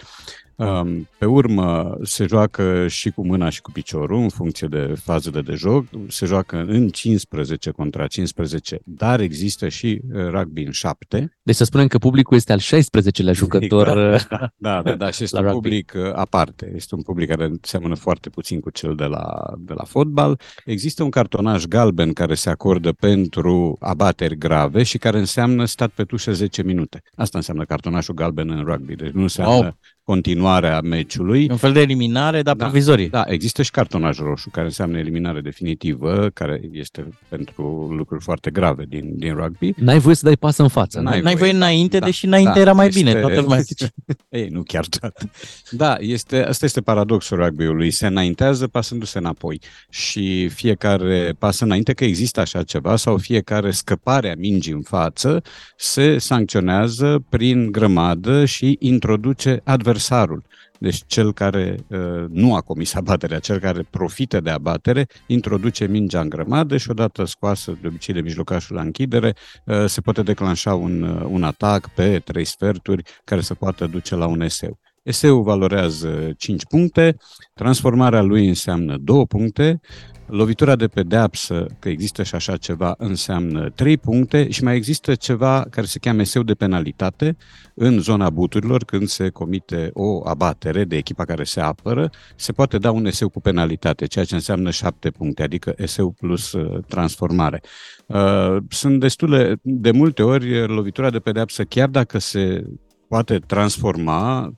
[0.58, 5.40] Um, Pe urmă se joacă și cu mâna și cu piciorul în funcție de fazele
[5.40, 11.38] de joc, se joacă în 15 contra 15, dar există și uh, rugby în 7.
[11.42, 13.86] Deci să spunem că publicul este al 16-lea jucător.
[14.28, 15.68] Da, da, da, da și este La un rugby.
[15.68, 16.72] public uh, aparte.
[16.74, 20.40] Este un public care seamănă foarte puțin cu cel de la, de la fotbal.
[20.64, 26.04] Există un cartonaj galben care se acordă pentru abateri grave și care înseamnă stat pe
[26.04, 27.02] tușă 10 minute.
[27.14, 28.94] Asta înseamnă cartonașul galben în rugby.
[28.94, 29.78] Deci nu înseamnă Wow.
[30.12, 31.46] Continuarea meciului.
[31.50, 32.64] Un fel de eliminare, dar Da.
[32.64, 33.08] provizorie.
[33.08, 37.62] Da, există și cartonaj roșu, care înseamnă eliminare definitivă, care este pentru
[37.96, 39.72] lucruri foarte grave din, din rugby.
[39.76, 41.00] N-ai voie să dai pas în față.
[41.00, 41.22] N-ai nu?
[41.22, 43.20] N-ai voie înainte, Da, deși înainte da, era mai este- bine.
[43.20, 43.88] Toată lumea zice.
[44.28, 45.30] Ei, nu chiar toată.
[45.70, 47.90] Da, este, asta este paradoxul rugby-ului.
[47.90, 54.30] Se înaintează pasându-se înapoi și fiecare pas înainte, că există așa ceva, sau fiecare scăpare
[54.30, 55.42] a mingii în față,
[55.76, 59.60] se sancționează prin grămadă și introduce
[59.98, 60.42] adversarul.
[60.78, 66.20] Deci cel care uh, nu a comis abaterea, cel care profită de abatere, introduce mingea
[66.20, 69.34] în grămadă și odată scoasă de obicei de mijlocașul la închidere,
[69.64, 74.14] uh, se poate declanșa un, uh, un atac pe trei sferturi care se poate duce
[74.14, 74.78] la un eseu.
[75.08, 77.16] Eseul valorează 5 puncte,
[77.54, 79.80] transformarea lui înseamnă 2 puncte,
[80.26, 85.66] lovitura de pedeapsă, că există și așa ceva, înseamnă 3 puncte și mai există ceva
[85.70, 87.36] care se cheamă eseu de penalitate
[87.74, 92.78] în zona buturilor, când se comite o abatere de echipa care se apără, se poate
[92.78, 97.62] da un eseu cu penalitate, ceea ce înseamnă 7 puncte, adică eseu plus uh, transformare.
[98.06, 102.64] Uh, sunt destule, de multe ori, lovitura de pedeapsă, chiar dacă se
[103.08, 104.52] poate transforma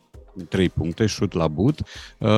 [0.49, 1.80] trei puncte, șut la but,
[2.18, 2.28] uh,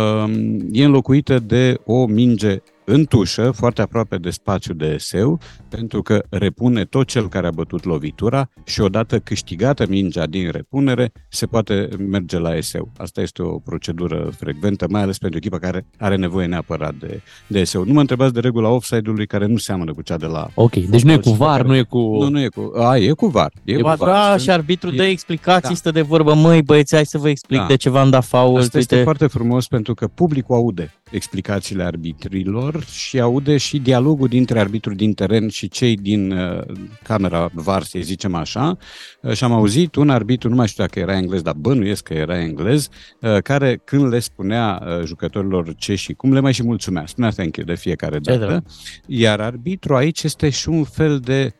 [0.72, 6.22] e înlocuită de o minge în tușă, foarte aproape de spațiu de eseu, pentru că
[6.30, 11.88] repune tot cel care a bătut lovitura și odată câștigată mingea din repunere, se poate
[12.08, 12.92] merge la eseu.
[12.96, 17.58] Asta este o procedură frecventă, mai ales pentru echipa care are nevoie neapărat de, de
[17.60, 17.84] eseu.
[17.84, 20.48] Nu mă întrebați de regula offside-ului care nu seamănă cu cea de la...
[20.54, 21.98] Ok, deci nu e cu și pe VAR, care- nu e cu...
[21.98, 22.72] Nu, nu e cu...
[22.76, 23.52] A, e cu VAR.
[23.64, 24.14] E, Ba cu VAR.
[24.14, 25.74] da, Sunt- și arbitru dă e- explicații, da.
[25.74, 27.66] stă de vorbă, măi băieți, hai să vă explic Da.
[27.66, 28.56] de ce v-am dat fault.
[28.62, 29.04] Asta este uite.
[29.06, 35.12] foarte frumos pentru că publicul aude explicațiile arbitrilor și aude și dialogul dintre arbitru din
[35.14, 36.62] teren și cei din uh,
[37.02, 38.76] camera VAR, să zicem așa.
[39.22, 42.14] Uh, și am auzit un arbitru, nu mai știu dacă era englez, dar bănuiesc că
[42.14, 42.88] era englez,
[43.20, 47.06] uh, care când le spunea uh, jucătorilor ce și cum, le mai și mulțumea.
[47.06, 48.46] Spunea thank you de fiecare Ce dată.
[48.46, 48.72] drăguț.
[49.06, 51.52] Iar arbitru aici este și un fel de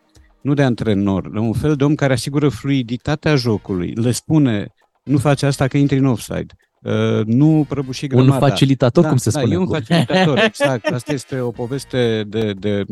[0.43, 3.93] nu de antrenor, un fel de om care asigură fluiditatea jocului.
[3.95, 6.55] Le spune, nu face asta că intri în offside.
[6.83, 8.47] Uh, nu prăbuși Un grămada.
[8.49, 9.75] facilitator, cum se da, spune e un acum.
[9.75, 10.87] facilitator, exact.
[10.87, 12.85] Asta este o poveste de, de,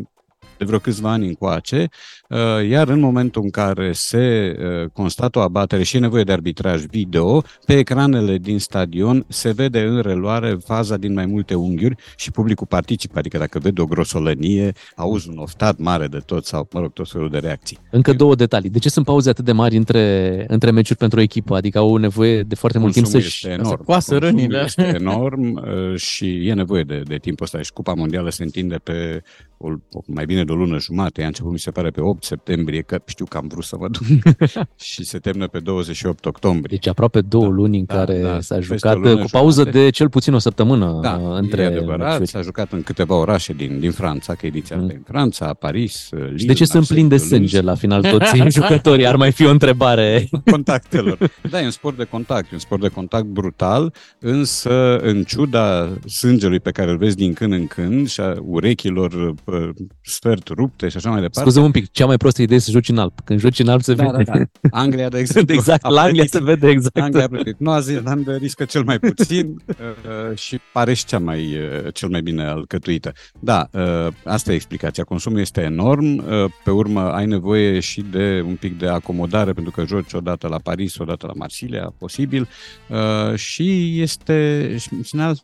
[0.58, 2.19] de vreo câțiva ani încoace, uh,
[2.68, 6.84] iar în momentul în care se uh, constată o abatere și e nevoie de arbitraj
[6.84, 12.30] video, pe ecranele din stadion se vede în reluare faza din mai multe unghiuri și
[12.30, 16.80] publicul participă, adică dacă vede o grosolănie, auzi un oftat mare de tot sau, mă
[16.80, 17.78] rog, tot felul de reacții.
[17.90, 18.70] Încă două detalii.
[18.70, 21.54] De ce sunt pauze atât de mari între, între meciuri pentru o echipă?
[21.54, 23.46] Adică au nevoie de foarte mult timp Consumul să-și...
[23.46, 23.84] este să enorm.
[23.84, 24.62] coasă Consumul rănile.
[24.64, 27.62] Este enorm uh, și e nevoie de, de timpul ăsta.
[27.62, 29.22] Și Cupa Mondială se întinde pe
[29.62, 32.19] o, o, mai bine de o lună jumate, a început mi se pare pe 8
[32.24, 34.02] septembrie, că știu că am vrut să mă duc
[34.80, 36.76] și se termină pe 28 octombrie.
[36.80, 39.28] Deci aproape două Da, luni în da, care da, s-a peste jucat o lună cu
[39.30, 39.82] pauză jumate.
[39.82, 42.28] de cel puțin o săptămână Da, uh, între între e adevărat, meciuri.
[42.28, 44.82] s-a jucat în câteva orașe din, din Franța, că ediția Mm.
[44.82, 44.88] mm.
[44.94, 47.36] în Franța, Paris, Lille, Și de ce sunt Marseille, plini de Toulouse.
[47.50, 49.06] sânge la final toți jucătorii?
[49.06, 50.28] Ar mai fi o întrebare.
[50.50, 51.18] contactelor.
[51.50, 55.88] Da, e un sport de contact, e un sport de contact brutal, însă în ciuda
[56.06, 59.12] sângelui pe care îl vezi din când în când și a urechilor
[59.44, 59.68] uh,
[60.02, 61.40] sfert rupte și așa mai departe.
[61.50, 63.12] Scuze un pic, cea mai prostă idee e să joci în alb.
[63.24, 64.22] Când joci în alb se Da, vede.
[64.22, 64.44] da, da.
[64.70, 65.54] Anglia, de exemplu.
[65.58, 66.96] exact, a la Anglia plătit- se vede exact.
[66.98, 67.58] Anglia a plătit.
[67.58, 72.20] Noua Zeelandă riscă cel mai puțin uh, și pare și cea mai, uh, cel mai
[72.22, 73.12] bine alcătuită.
[73.40, 75.04] Da, uh, asta e explicația.
[75.04, 76.24] Consumul este enorm, uh,
[76.64, 80.58] pe urmă ai nevoie și de un pic de acomodare pentru că joci odată la
[80.58, 82.48] Paris, odată la Marsilia, posibil,
[82.88, 85.38] uh, și este, și în final,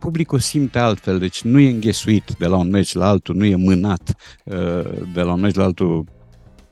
[0.00, 3.54] publicul simte altfel, deci nu e înghesuit de la un meci la altul, nu e
[3.54, 4.54] mânat uh,
[5.14, 6.04] de la un meci la altul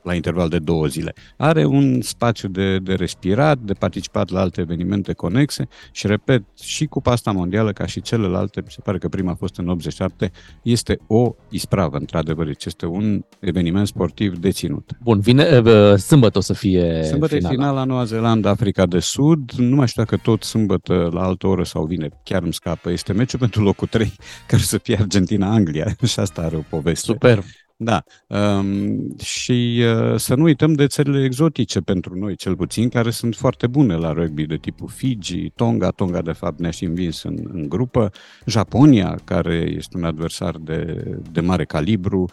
[0.09, 1.13] la interval de două zile.
[1.37, 6.85] Are un spațiu de, de respirat, de participat la alte evenimente conexe și, repet, și
[6.85, 10.31] Cupa asta mondială, ca și celelalte, mi se pare că prima a fost în 87,
[10.61, 14.91] este o ispravă, într-adevăr, deci este un eveniment sportiv deținut.
[15.03, 17.55] Bun, vine, uh, sâmbătă o să fie Sâmbătă e finala.
[17.55, 19.51] finala Noua Zeelandă, Africa de Sud.
[19.51, 22.91] Nu mai știu dacă tot sâmbătă la altă oră sau vine, chiar îmi scapă.
[22.91, 24.13] Este meciul pentru locul 3,
[24.47, 27.05] care să fie Argentina-Anglia și asta are o poveste.
[27.11, 27.43] Super.
[27.81, 28.03] Da.
[28.27, 33.35] Um, și uh, să nu uităm de țările exotice pentru noi, cel puțin, care sunt
[33.35, 35.89] foarte bune la rugby, de tipul Fiji, Tonga.
[35.89, 38.11] Tonga, de fapt, ne-a și învins în, în grupă.
[38.45, 42.29] Japonia, care este un adversar de, de mare calibru.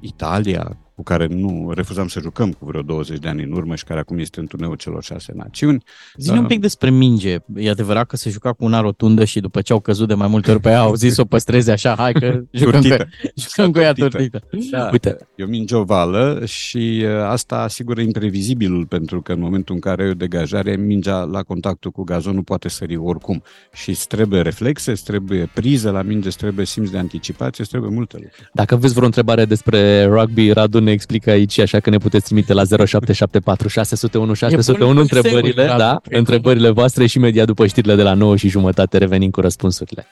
[0.00, 3.84] Italia, cu care nu refuzam să jucăm cu vreo 20 de ani în urmă și
[3.84, 5.82] care acum este în turneul celor șase națiuni.
[6.16, 7.36] Zi-ne un pic despre minge.
[7.56, 10.28] E adevărat că se juca cu una rotundă și după ce au căzut de mai
[10.28, 13.08] multe ori pe ea, au zis să o păstreze așa, hai că jucăm cu, Turtită.
[13.34, 14.38] jucăm cu ea Turtită.
[14.50, 14.76] turtită.
[14.76, 15.16] Da, Uite.
[15.34, 20.02] e o minge ovală și uh, asta asigură imprevizibilul, pentru că în momentul în care
[20.02, 23.42] ai o degajare, mingea la contactul cu gazonul poate sări oricum.
[23.72, 27.70] Și îți trebuie reflexe, îți trebuie priză la minge, îți trebuie simț de anticipație, îți
[27.70, 28.50] trebuie multe lucruri.
[28.52, 32.52] Dacă aveți vreo întrebare despre rugby, Radu ne explică aici, așa că ne puteți trimite
[32.52, 37.46] la 0774 601 601 bun întrebările, semn, Radu, da, cred că- întrebările voastre și imediat
[37.46, 40.06] după știrile de la 9 și jumătate revenim cu răspunsurile.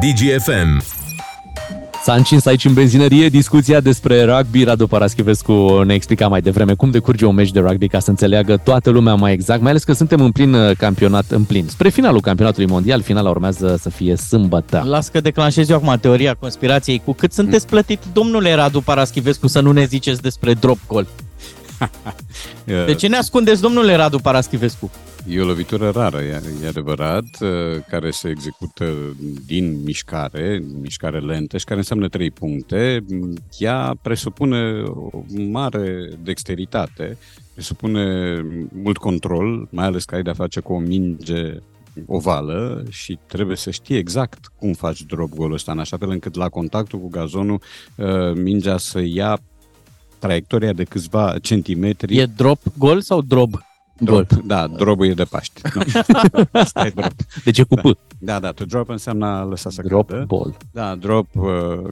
[0.00, 0.82] DGFM.
[2.02, 4.64] S-a încins aici în benzinărie discuția despre rugby.
[4.64, 8.56] Radu Paraschivescu ne explica mai devreme cum decurge un meci de rugby ca să înțeleagă
[8.56, 11.66] toată lumea mai exact, mai ales că suntem în plin uh, campionat, în plin.
[11.68, 14.82] Spre finalul campionatului mondial, finala urmează să fie sâmbătă.
[14.86, 17.02] Las că declanșez eu acum teoria conspirației.
[17.04, 21.06] Cu cât sunteți plătit, domnule Radu Paraschivescu, să nu ne ziceți despre drop goal?
[22.86, 24.90] De ce ne ascundeți, domnule Radu Paraschivescu?
[25.28, 27.48] E o lovitură rară, e, e adevărat, uh,
[27.88, 29.16] care se execută
[29.46, 33.04] din mișcare, mișcare lentă și care înseamnă trei puncte.
[33.58, 37.18] Ea presupune o mare dexteritate,
[37.52, 38.34] presupune
[38.82, 41.54] mult control, mai ales că ai de-a face cu o minge
[42.06, 46.34] ovală și trebuie să știi exact cum faci drop goal ăsta, în așa fel încât
[46.34, 47.60] la contactul cu gazonul
[47.96, 49.38] uh, mingea să ia
[50.18, 52.16] traiectoria de câțiva centimetri.
[52.16, 53.20] E drop goal sau
[54.04, 54.16] drob?
[54.16, 54.24] Gol.
[54.28, 55.60] Drop, da, drobul e de Paște.
[55.74, 55.82] Nu.
[56.60, 57.12] Asta e drop.
[57.44, 57.98] Deci e cu P.
[58.18, 60.24] Da, da, to drop înseamnă a lăsa să Drop cadă.
[60.26, 60.56] ball.
[60.72, 61.44] Da, drop uh,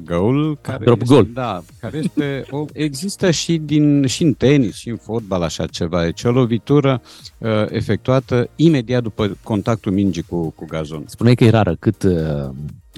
[0.04, 0.58] goal.
[0.60, 1.26] Care Drop este, goal.
[1.32, 6.02] Da, care este, o, există și, din, și în tenis, și în fotbal așa ceva.
[6.02, 7.02] Deci o lovitură
[7.38, 11.02] uh, efectuată imediat după contactul mingii cu, cu gazon.
[11.06, 11.76] Spuneai că e rară.
[11.78, 12.48] Cât, uh,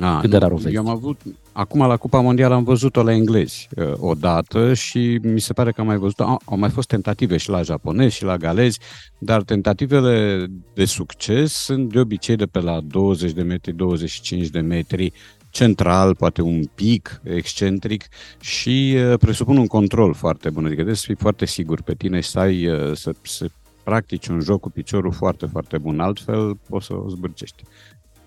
[0.01, 0.75] Ah, Cât de nu, rar o vezi?
[0.75, 1.21] Eu am avut,
[1.53, 5.81] acum la Cupa Mondială am văzut-o la englezi uh, odată și mi se pare că
[5.81, 8.79] am mai văzut au, au mai fost tentative și la japonezi și la galezi,
[9.19, 14.61] dar tentativele de succes sunt de obicei de pe la 20 de metri, 25 de
[14.61, 15.13] metri,
[15.51, 18.09] central, poate un pic excentric
[18.41, 22.21] și uh, presupun un control foarte bun, adică trebuie să fii foarte sigur pe tine
[22.21, 23.47] și să ai, uh, să, să
[23.83, 27.63] practici un joc cu piciorul foarte, foarte bun, altfel poți să o zbârcești.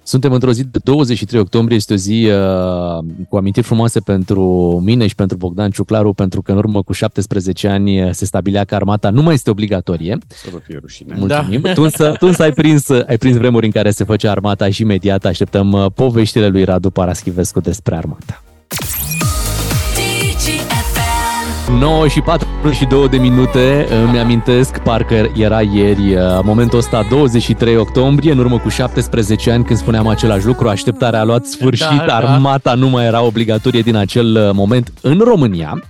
[0.07, 4.41] Suntem într-o zi de 23 octombrie, este o zi uh, cu amintiri frumoase pentru
[4.83, 8.63] mine și pentru Bogdan Ciuclaru, pentru că în urmă cu 17 ani uh, se stabilea
[8.63, 10.17] că armata nu mai este obligatorie.
[10.27, 11.15] Să vă fie rușine.
[11.17, 11.61] Mulțumim.
[11.61, 11.73] Da.
[11.73, 14.81] Tu, însă, tu însă ai prins, ai prins vremuri în care se făcea armata și
[14.81, 18.43] imediat așteptăm uh, poveștile lui Radu Paraschivescu despre armata.
[21.69, 28.31] 9 și 42 de minute, îmi amintesc, parcă era ieri, uh, momentul ăsta 23 octombrie,
[28.31, 32.15] în urmă cu 17 ani când spuneam același lucru, așteptarea a luat sfârșit, Da, da.
[32.15, 35.83] armata nu mai era obligatorie din acel uh, moment în România.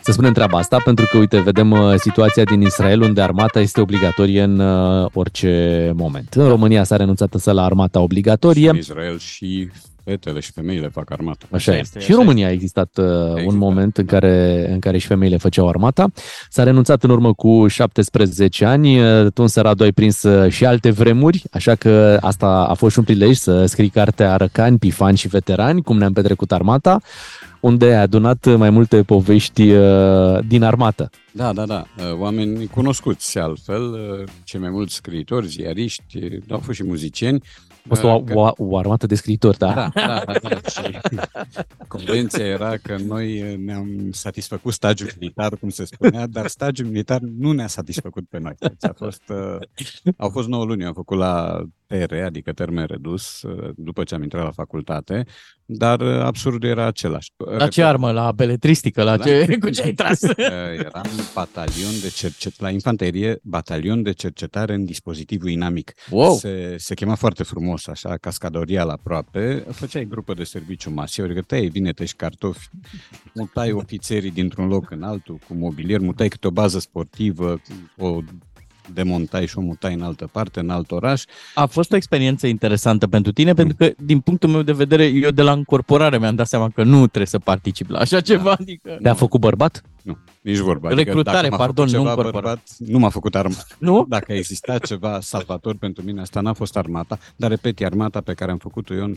[0.00, 3.80] Să spunem treaba asta, pentru că, uite, vedem uh, situația din Israel, unde armata este
[3.80, 6.34] obligatorie în uh, orice moment.
[6.34, 8.68] În România s-a renunțat însă la armata obligatorie.
[8.68, 9.68] În Israel și
[10.04, 11.46] fetele și femeile fac armata.
[11.50, 11.80] Așa Așa este.
[11.82, 14.12] este, Și în așa România a existat uh, un Existat, moment în da.
[14.12, 16.06] care, în care și femeile făceau armata.
[16.50, 19.00] S-a renunțat în urmă cu 17 ani.
[19.00, 22.92] Uh, Tu însă, Radu, ai prins uh, și alte vremuri, așa că asta a fost
[22.92, 27.00] și un prilej să scrii cartea Răcani, Pifani și Veterani, cum ne-am petrecut armata,
[27.60, 31.10] unde ai adunat mai multe povești uh, din armată.
[31.32, 31.84] Da, da, da.
[31.98, 37.42] Uh, Oameni cunoscuți altfel, uh, cei mai mulți scriitori, ziariști, uh, au fost și muzicieni.
[37.84, 39.74] A fost o, Uh, că- o, o armată de scriitori, da?
[39.74, 40.68] Da, da, da, da.
[40.68, 40.98] Și
[41.88, 47.20] convenția era că noi uh, ne-am satisfăcut stagiul militar, cum se spunea, dar stagiul militar
[47.20, 48.52] nu ne-a satisfăcut pe noi.
[48.58, 49.58] Deci a fost, uh,
[50.16, 54.22] au fost 9 luni, am făcut la TR, adică termen redus, uh, după ce am
[54.22, 55.24] intrat la facultate,
[55.64, 57.30] dar uh, absurdul era același.
[57.58, 58.10] La ce armă?
[58.12, 59.02] La beletristică?
[59.02, 59.24] La Da.
[59.24, 60.20] ce, cu ce ai tras?
[60.44, 61.04] Uh, Eram
[61.34, 65.92] batalion de cercet la infanterie, batalion de cercetare în dispozitivul inamic.
[66.10, 66.34] Wow!
[66.36, 69.64] Se, se chema foarte frumos, așa, cascadorial aproape.
[69.70, 72.68] Făceai grupă de serviciu masiv, adică tăiai vinete și cartofi,
[73.34, 77.60] mutai ofițerii dintr-un loc în altul cu mobilier, mutai câte o bază sportivă,
[77.96, 78.20] o
[78.92, 81.22] demontai și o mutai în altă parte, în alt oraș.
[81.54, 85.30] A fost o experiență interesantă pentru tine, pentru că, din punctul meu de vedere, eu
[85.30, 88.50] de la încorporare mi-am dat seama că nu trebuie să particip la așa ceva.
[88.60, 88.98] Adică...
[89.02, 89.82] Te-a făcut bărbat?
[90.44, 90.88] Nu, nici vorba.
[90.88, 92.44] Recrutare, dacă m-a făcut pardon, nu ceva încorporare.
[92.44, 93.64] bărbat, nu m-a făcut armata.
[93.78, 94.06] Nu?
[94.08, 98.20] Dacă a existat ceva salvator pentru mine, asta n-a fost armata, dar repet, e armata
[98.20, 99.14] pe care am făcut-o eu în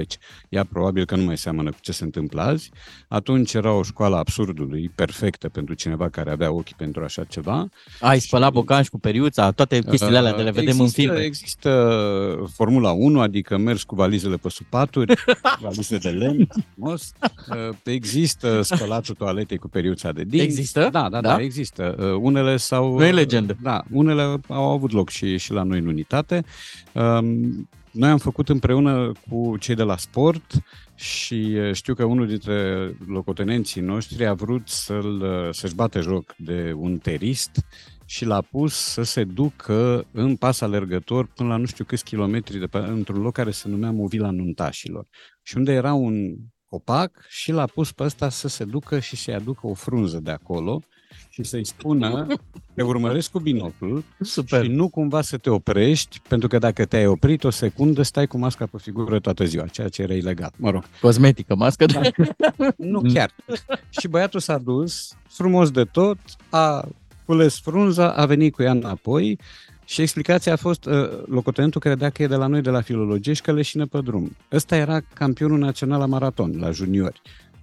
[0.00, 0.02] 79-80.
[0.48, 2.70] Ea probabil că nu mai seamănă cu ce se întâmplă azi.
[3.08, 7.68] Atunci era o școală absurdului, perfectă pentru cineva care avea ochii pentru așa ceva.
[8.00, 11.24] Ai spălat bocanci cu periuța, toate chestiile alea de le vedem există, în filme.
[11.24, 15.14] Există Formula 1, adică mers cu valizele pe supaturi,
[15.60, 17.12] valize de lemn, frumos.
[17.48, 20.58] Uh, Există spălatul toaletei cu periuța de dinți.
[20.58, 20.80] Există?
[20.80, 21.40] Da, da, da, Da?
[21.40, 21.96] există.
[21.98, 23.56] Uh, Unele sau Nu e legendă.
[23.62, 26.44] Da, unele au avut loc și, și la noi în unitate.
[26.92, 30.52] Um, Noi am făcut împreună cu cei de la sport
[30.94, 36.34] și uh, știu că unul dintre locotenenții noștri a vrut să-l, uh, să-și bate joc
[36.38, 37.50] de un terist
[38.08, 42.58] și l-a pus să se ducă în pas alergător până la nu știu câți kilometri
[42.58, 45.06] de pe, într-un loc care se numea Movila Nuntașilor.
[45.42, 46.36] Și unde era un
[46.76, 50.30] copac și l-a pus pe ăsta să se ducă și să-i aducă o frunză de
[50.30, 50.82] acolo
[51.28, 52.26] și să-i spună
[52.74, 54.64] te urmăresc cu binoclul Super.
[54.64, 58.38] și nu cumva să te oprești, pentru că dacă te-ai oprit o secundă, stai cu
[58.38, 60.52] masca pe figură toată ziua, ceea ce era ilegal.
[60.56, 62.10] Mă rog, Cosmetică, mască de...
[62.76, 63.30] nu chiar.
[63.88, 66.18] și băiatul s-a dus, frumos de tot,
[66.50, 66.88] a
[67.24, 69.38] cules frunza, a venit cu ea înapoi
[69.88, 70.94] și explicația a fost, uh,
[71.26, 74.36] locotenentul credea că e de la noi, de la filologie și că leșină pe drum.
[74.52, 77.20] Ăsta era campionul național la maraton, la juniori.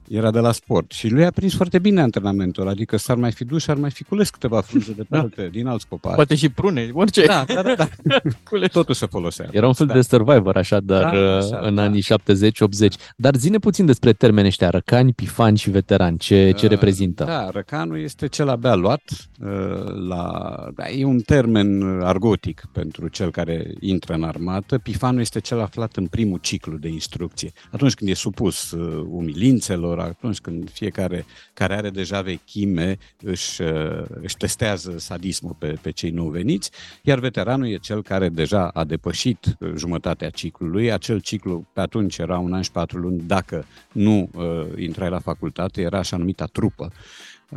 [0.10, 3.44] Era de la sport și lui a prins foarte bine antrenamentul, adică s-ar mai fi
[3.46, 6.16] dus și ar mai fi cules câteva frunze de pe alte, din alți copaci.
[6.16, 7.26] Poate și prune, orice.
[7.26, 7.90] Da, da, da, da.
[8.50, 8.72] Cules.
[8.72, 9.48] Totul se folosea.
[9.52, 9.94] Era un fel da.
[9.94, 11.82] de survivor, așa, dar Da, uh, așa, în da.
[11.82, 12.88] anii 70-80.
[13.18, 16.18] Dar zine puțin despre termenii ăștia, răcani, pifani și veterani.
[16.18, 17.24] Ce, ce Uh, reprezintă?
[17.24, 19.02] Da, răcanul este cel abia luat.
[19.40, 19.50] uh,
[20.08, 24.78] La, da, e un termen argotic pentru cel care intră în armată.
[24.78, 27.52] Pifanul este cel aflat în primul ciclu de instrucție.
[27.72, 29.06] Atunci când e supus uh,
[29.94, 35.92] umilințelor, atunci când fiecare care are deja vechime își, uh, își testează sadismul pe, pe
[35.92, 36.72] cei nou veniți,
[37.02, 40.92] iar veteranul e cel care deja a depășit uh, jumătatea ciclului.
[40.92, 44.44] Acel ciclu pe atunci era un an și patru luni, dacă nu uh,
[44.78, 46.92] intrai la facultate, era așa numita trupă.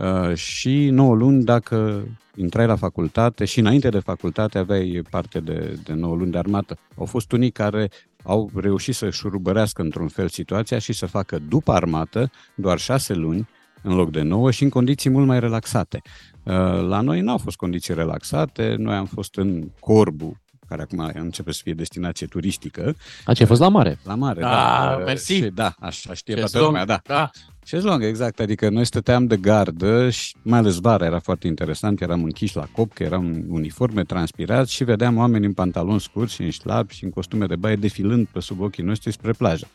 [0.01, 5.79] Uh, și 9 luni dacă intrai la facultate și înainte de facultate aveai parte de,
[5.85, 6.79] de 9 luni de armată.
[6.97, 7.91] Au fost unii care
[8.23, 13.49] au reușit să șurubărească într-un fel situația și să facă după armată doar 6 luni
[13.83, 16.03] în loc de 9 și în condiții mult mai relaxate.
[16.43, 16.53] Uh,
[16.89, 20.37] La noi n-au fost condiții relaxate, noi am fost în Corbu,
[20.69, 23.99] care acum începe să fie destinație turistică, A, ce ai fost la mare?
[24.05, 24.43] la mare.
[24.45, 25.03] Ah, da.
[25.05, 25.33] mersi.
[25.35, 26.67] Și, da, așa știe toată Șezlong.
[26.67, 27.01] lumea, da.
[27.07, 27.31] Da.
[27.65, 32.23] Șezlong, exact, adică noi stăteam de gardă și mai ales vara era foarte interesant, eram
[32.25, 36.43] închiși la cop, că eram în uniforme, transpirați și vedeam oameni în pantaloni scurți și
[36.43, 39.69] în șlapi și în costume de baie defilând pe sub ochii noștri spre plajă.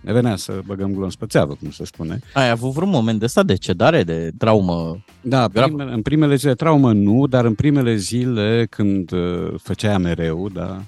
[0.00, 2.18] Ne venea să băgăm glon pe țeavă, cum se spune.
[2.34, 5.04] Ai avut vreun moment de ăsta de cedare, de traumă?
[5.20, 5.66] Da, Grav.
[5.66, 10.82] prime, în primele zile traumă nu, dar în primele zile când uh, făceai mereu, da,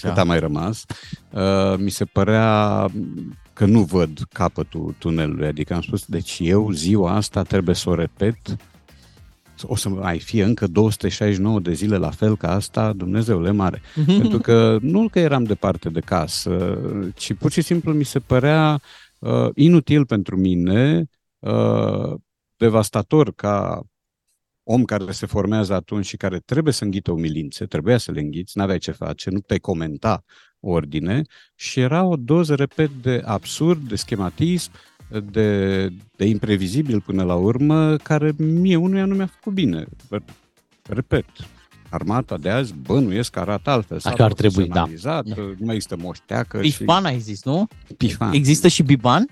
[0.00, 0.20] cât Da.
[0.20, 0.84] a mai rămas,
[1.30, 2.86] uh, mi se părea
[3.52, 7.94] că nu văd capătul tunelului, adică am spus, deci eu ziua asta trebuie să o
[7.94, 8.36] repet,
[9.62, 13.82] o să mai fie încă 269 de zile la fel ca asta, Dumnezeule mare.
[14.06, 16.78] Pentru că nu că eram departe de casă,
[17.14, 18.80] ci pur și simplu mi se părea
[19.18, 22.14] uh, inutil pentru mine, uh,
[22.56, 23.82] devastator ca
[24.62, 28.58] om care se formează atunci și care trebuie să înghită umilințe, trebuia să le înghiți,
[28.58, 30.24] n-aveai ce face, nu te comenta
[30.60, 31.22] ordine
[31.54, 34.70] și era o doză, repet, de absurd, de schematism,
[35.30, 39.86] de, de imprevizibil până la urmă, care mie unuia nu mi-a făcut bine.
[40.88, 41.24] Repet,
[41.88, 43.98] armata de azi bănuiesc că arată altfel.
[43.98, 44.82] S-a Așa ar trebui, da.
[44.82, 46.58] profesionalizat, Nu mai există moșteacă.
[46.58, 47.68] Pifan ai zis, nu?
[47.96, 48.32] Pifan.
[48.32, 49.26] Există și Biban?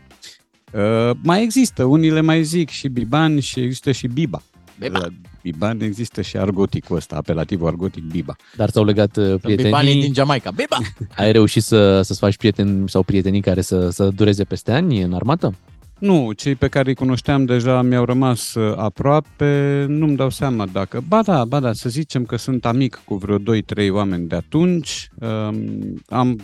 [0.73, 4.43] Uh, mai există, unii le mai zic și Biban și există și Biba.
[4.79, 5.09] Biba.
[5.45, 8.37] La Biban există și argoticul ăsta, apelativul argotic Biba.
[8.57, 10.03] Dar ți-au legat uh, Bibanii prietenii?
[10.03, 10.51] din Jamaica.
[10.51, 10.77] Biba!
[11.23, 15.13] Ai reușit să, să-ți faci prieteni sau prietenii care să, să dureze peste ani în
[15.13, 15.55] armată?
[15.99, 21.05] Nu, cei pe care îi cunoșteam deja mi-au rămas uh, aproape, nu-mi dau seama dacă...
[21.09, 23.43] Ba da, ba da, să zicem că sunt amic cu vreo 2-3
[23.91, 25.09] oameni de atunci.
[25.21, 26.39] Um, am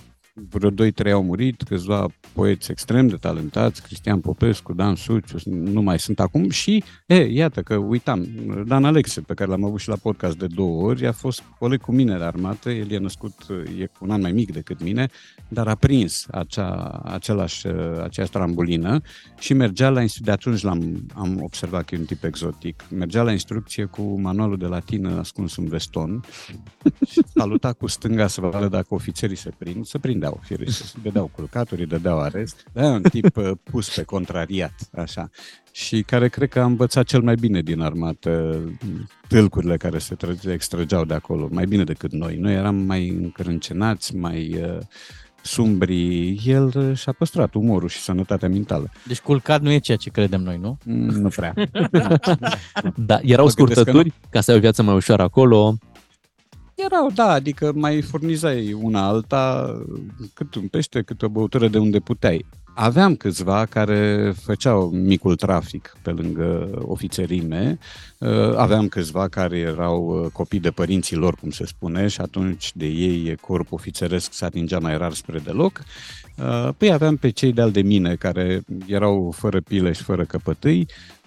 [0.50, 5.98] vreo 2-3 au murit, câțiva poeți extrem de talentați, Cristian Popescu, Dan Suciu, nu mai
[5.98, 8.26] sunt acum și, e, iată că uitam,
[8.66, 11.80] Dan Alexe, pe care l-am avut și la podcast de două ori, a fost coleg
[11.80, 13.32] cu mine la armată, el e născut,
[13.78, 15.08] e cu un an mai mic decât mine,
[15.48, 17.66] dar a prins acea, același,
[18.02, 19.00] aceeași trambulină
[19.38, 23.22] și mergea la instrucție, de atunci l-am am observat că e un tip exotic, mergea
[23.22, 26.24] la instrucție cu manualul de latină ascuns în veston
[27.06, 29.98] și saluta cu stânga să vadă dacă ofițerii se prind, se
[30.30, 35.30] prindeau, firește, se dădeau culcaturi, dădeau arest, da, un tip uh, pus pe contrariat, așa,
[35.72, 38.60] și care cred că a învățat cel mai bine din armată
[39.28, 42.36] tâlcurile care se trage, extrageau de acolo, mai bine decât noi.
[42.36, 44.78] Noi eram mai încrâncenați, mai uh,
[45.42, 46.34] sumbri.
[46.44, 48.90] El uh, și-a păstrat umorul și sănătatea mentală.
[49.06, 50.78] Deci culcat nu e ceea ce credem noi, nu?
[50.84, 51.54] Mm, Nu prea.
[52.96, 55.78] Da, erau Mă gândesc că scurtături ca să ai o viață mai ușoară acolo.
[56.84, 59.74] Erau, da, adică mai furnizai una alta,
[60.34, 62.46] cât un pește, cât o băutură de unde puteai.
[62.74, 67.78] Aveam câțiva care făceau micul trafic pe lângă ofițerii mei,
[68.20, 72.72] Uh, aveam câțiva care erau uh, copii de părinții lor, cum se spune, și atunci
[72.74, 75.82] de ei corp ofițeresc se atingea mai rar spre deloc.
[76.36, 80.78] Uh, Păi aveam pe cei de-al de mine care erau fără pile și fără căpătâi,
[80.80, 81.19] Uh,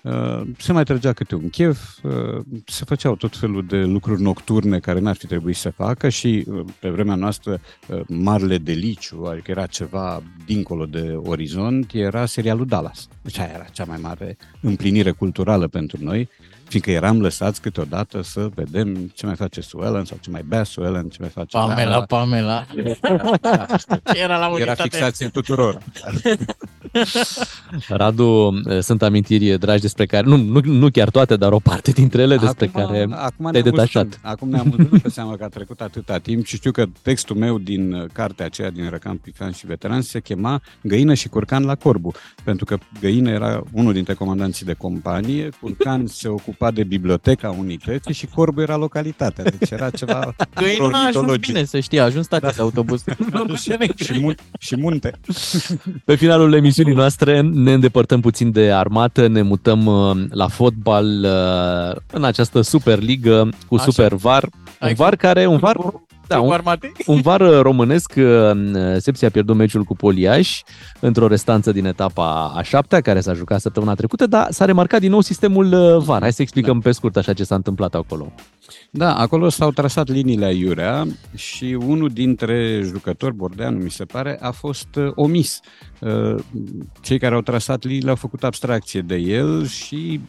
[0.58, 4.99] se mai trăgea câte un chef, uh, se făceau tot felul de lucruri nocturne care
[4.99, 9.51] n-ar fi trebuit să se facă și uh, pe vremea noastră uh, marele deliciu, adică
[9.51, 13.08] era ceva dincolo de orizont, era serialul Dallas.
[13.22, 16.30] Deci aia era cea mai mare împlinire culturală pentru noi,
[16.80, 20.63] fiindcă eram lăsați câteodată să vedem ce mai face Sue Ellen sau ce mai bea
[20.63, 21.57] Sue Ellen, ce mai face...
[21.57, 22.65] Pamela, Pamela.
[22.74, 22.99] Ce
[24.24, 24.82] era la Era unitate?
[24.82, 25.78] fixație tuturor.
[27.88, 31.91] Radu, eh, sunt amintiri dragi despre care, nu, nu, nu chiar toate, dar o parte
[31.91, 34.03] dintre ele despre acum, care acum te-ai ne-am detașat.
[34.05, 37.36] văzut- Acum ne-am văzut pe seama că a trecut atâta timp și știu că textul
[37.36, 41.63] meu din uh, cartea aceea din Răcan, Pifan și Veteran se chema Găină și Curcan
[41.63, 42.11] la Corbu,
[42.43, 48.14] pentru că Găină era unul dintre comandanții de companie, Curcan se ocupa de biblioteca unității
[48.14, 51.45] și Corbu era localitatea, deci era ceva Găina a ajuns ornitologic.
[51.53, 53.03] bine, să știi, a ajuns stația de autobuz.
[54.03, 55.11] și, mun- și munte.
[56.05, 62.01] Pe finalul emisiunii noastre ne îndepărtăm puțin de armată, ne mutăm uh, la fotbal uh,
[62.11, 63.84] în această Superligă cu Așa.
[63.84, 64.43] Super VAR.
[64.43, 64.49] Un
[64.80, 64.93] Hai.
[64.93, 65.76] VAR care, un VAR,
[66.28, 66.91] da, un, armate?
[67.05, 68.51] un VAR uh, românesc, uh,
[68.97, 70.61] Sepsi a pierdut meciul cu Poliaș
[70.99, 75.09] într-o restanță din etapa a șaptea, care s-a jucat săptămâna trecută, dar s-a remarcat din
[75.09, 76.21] nou sistemul uh, VAR.
[76.21, 78.32] Hai să explicăm pe scurt așa ce s-a întâmplat acolo.
[78.89, 81.05] Da, acolo s-au trasat liniile aiurea
[81.36, 85.59] și unul dintre jucători, Bordeanu mi se pare, a fost uh, omis.
[85.99, 86.36] Uh,
[87.01, 90.19] Cei care au trasat liniile au făcut abstracție de el și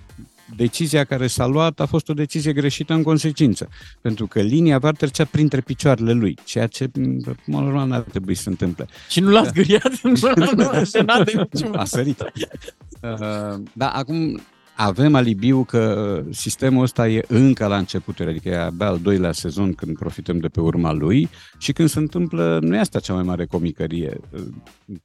[0.57, 3.69] decizia care s-a luat a fost o decizie greșită în consecință,
[4.01, 8.35] pentru că linia VAR trecea printre picioarele lui, ceea ce, în mod normal, n-ar trebui
[8.35, 8.87] să se întâmple.
[9.09, 10.01] Și nu l-a zgâriat?
[10.03, 12.21] Nu, nu, nu, de niciun A sărit.
[12.21, 14.41] Uh, da, acum
[14.75, 19.73] avem alibiu că sistemul ăsta e încă la începuturi, adică e abia al doilea sezon
[19.73, 23.23] când profităm de pe urma lui și când se întâmplă, nu e asta cea mai
[23.23, 24.21] mare comicărie.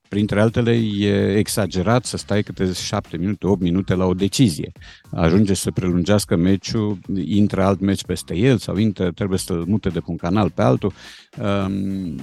[0.08, 4.72] Printre altele, e exagerat să stai câte șapte minute, 8 minute la o decizie.
[5.12, 10.00] Ajunge să prelungească meciul, intră alt meci peste el sau intră, trebuie să-l mute de
[10.00, 10.94] pe un canal pe altul.
[11.42, 12.16] Um,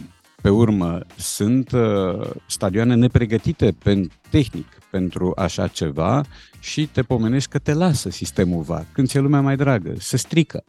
[0.42, 6.24] pe urmă, sunt uh, stadioane nepregătite pen, tehnic pentru așa ceva
[6.66, 8.86] și te pomenești că te lasă sistemul VAR.
[8.92, 10.64] Când ți-e lumea mai dragă, se strică.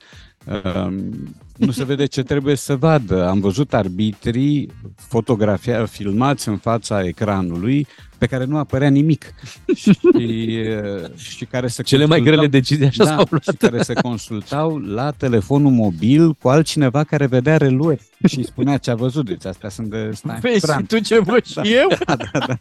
[1.60, 3.28] Uh, nu se vede ce trebuie să vadă.
[3.28, 7.88] Am văzut arbitrii fotografia, filmați în fața ecranului
[8.18, 9.34] pe care nu apărea nimic
[9.76, 13.44] și, uh, și care se Cele mai grele decizii așa da, s-au luat.
[13.44, 18.78] și care se consultau la telefonul mobil cu altcineva care vedea reluări și îi spunea
[18.78, 19.26] ce a văzut.
[19.26, 20.12] Deci astea sunt de...
[20.14, 20.80] Stai, Vezi Fran.
[20.80, 21.88] și tu ce văd și eu?
[22.06, 22.58] Da, da, da.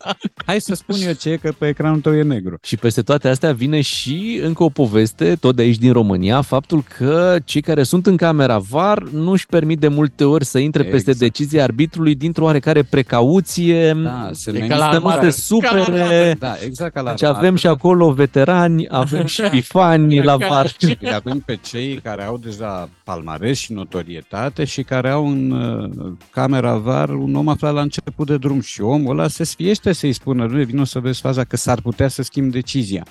[0.46, 2.58] Hai să spun eu ce e, că pe ecranul tău e negru.
[2.62, 6.84] Și peste toate astea vine și încă o poveste, tot de aici din România, faptul
[6.98, 10.58] că cei care sunt în camera VAR VAR nu își permit de multe ori să
[10.58, 11.04] intre exact.
[11.04, 13.92] peste decizia arbitrului dintr-o oarecare precauție.
[13.92, 15.30] Da, se E menține- ca la să nu armată.
[15.30, 16.36] se supere.
[16.38, 20.72] Da, exact ca la Deci avem și acolo veterani, avem și bifani la VAR.
[20.80, 26.12] Îi avem pe cei care au deja palmares și notorietate și care au în uh,
[26.30, 30.12] camera VAR un om aflat la început de drum și omul ăla se sfiește să-i
[30.12, 33.06] spună, nu vino să vezi faza că s-ar putea să schimb decizia.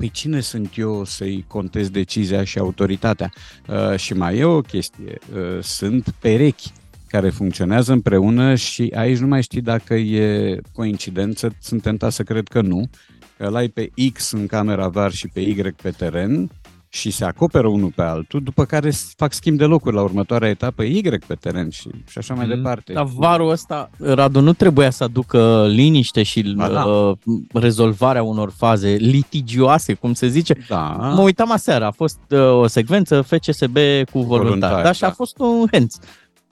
[0.00, 3.32] Păi cine sunt eu să-i contez decizia și autoritatea?
[3.68, 6.72] Uh, și mai e o chestie, uh, sunt perechi
[7.06, 12.48] care funcționează împreună și aici nu mai știi dacă e coincidență, sunt tentat să cred
[12.48, 12.90] că nu,
[13.36, 16.50] că ăla e pe X în camera VAR și pe Y pe teren
[16.92, 20.48] și se acoperă unul pe altul, după care s- fac schimb de locuri la următoarea
[20.48, 22.54] etapă Y pe teren și, și așa mai Mhm.
[22.56, 22.92] departe.
[22.92, 26.84] Dar varul ăsta, Radu, nu trebuia să aducă liniște și Ba da.
[26.84, 27.16] uh,
[27.52, 30.64] rezolvarea unor faze litigioase, cum se zice.
[30.68, 31.10] Da.
[31.14, 33.76] Mă uitam aseară, a fost uh, o secvență FCSB
[34.12, 35.12] cu voluntar, Voluntar, da, și a da.
[35.12, 35.98] fost un hands.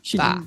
[0.01, 0.43] Și Da.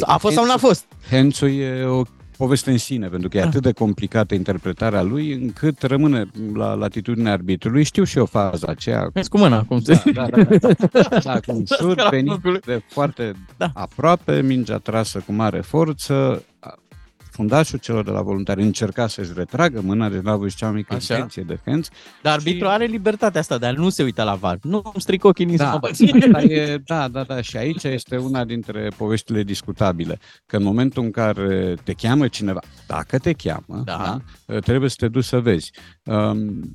[0.00, 0.84] a fost sau n-a fost?
[1.10, 2.02] Hențul e o
[2.38, 6.24] poveste în sine, pentru că e atât de complicată interpretarea lui, încât rămâne
[6.54, 7.82] la latitudinea arbitrului.
[7.82, 9.10] Știu și eu faza aceea.
[9.14, 10.58] Hands cu mâna, cum se Da, da, da,
[10.90, 11.18] da.
[11.24, 12.60] da cu un șut Scala venit locului.
[12.66, 13.70] de foarte Da.
[13.74, 16.42] aproape, mingea trasă cu mare forță,
[17.38, 20.74] fundașul celor de la voluntari încerca să-și retragă mâna, deci n-a avut și cea mai
[20.74, 21.14] mică Așa.
[21.14, 21.88] intenție de hands.
[22.22, 24.58] Dar arbitrul are libertatea asta de a nu se uita la var.
[24.62, 26.04] Nu îmi stric ochii nici să Da, mă băți.
[26.32, 31.02] asta e, da, da, da, și aici este una dintre poveștile discutabile, că în momentul
[31.02, 34.20] în care te cheamă cineva, dacă te cheamă, Da.
[34.46, 35.70] da, trebuie să te duci să vezi.
[36.04, 36.74] Um,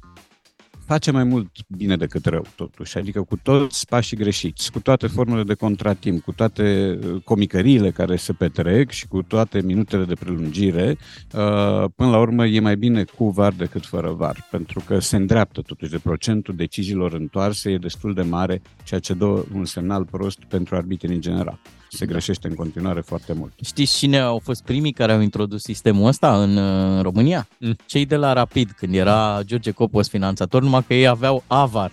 [0.86, 2.98] face mai mult bine decât rău, totuși.
[2.98, 8.16] Adică cu toți pașii greșiți, cu toate formele de contratimp, cu toate uh, comicăriile care
[8.16, 10.98] se petrec și cu toate minutele de prelungire,
[11.34, 15.16] uh, până la urmă e mai bine cu VAR decât fără VAR, pentru că se
[15.16, 20.06] îndreaptă totuși de procentul deciziilor întoarse, e destul de mare, ceea ce dă un semnal
[20.06, 21.60] prost pentru arbitrii în general.
[21.98, 23.54] Se greșește în continuare foarte mult.
[23.66, 27.48] Știți cine au fost primii care au introdus sistemul ăsta în uh, România?
[27.60, 27.76] Mm.
[27.86, 31.92] Cei de la Rapid, când era George Copos finanțator, numai că ei aveau avar.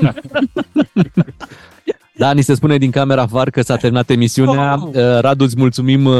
[0.00, 0.14] Da,
[2.30, 4.78] ni se spune din camera VAR că s-a terminat emisiunea.
[4.80, 4.88] Oh.
[4.94, 6.14] Uh, Radu, îți mulțumim uh,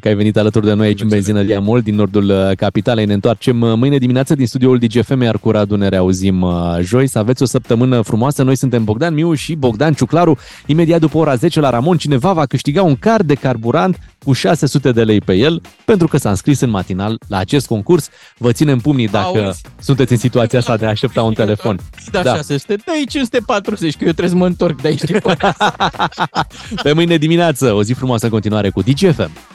[0.00, 3.04] că ai venit alături de noi aici în benzinăria Mol, din nordul uh, capitalei.
[3.04, 7.06] Ne întoarcem uh, mâine dimineață din studioul DGFM, iar cu Radu ne reauzim uh, joi.
[7.06, 8.42] Să aveți o săptămână frumoasă.
[8.42, 10.38] Noi suntem Bogdan Miu și Bogdan Ciuclaru.
[10.66, 13.98] Imediat după ora 10 la Ramon, cineva va câștiga un card de carburant
[14.28, 18.08] cu 600 de lei pe el, pentru că s-a înscris în matinal la acest concurs.
[18.38, 19.60] Vă ținem pumnii dacă Auzi?
[19.80, 21.78] sunteți în situația asta de a aștepta un telefon.
[22.10, 22.34] Da, Da.
[22.34, 25.00] 600, dă 540, că eu trebuie să mă întorc de aici.
[26.82, 29.30] Pe mâine dimineață, o zi frumoasă în continuare cu DGFM.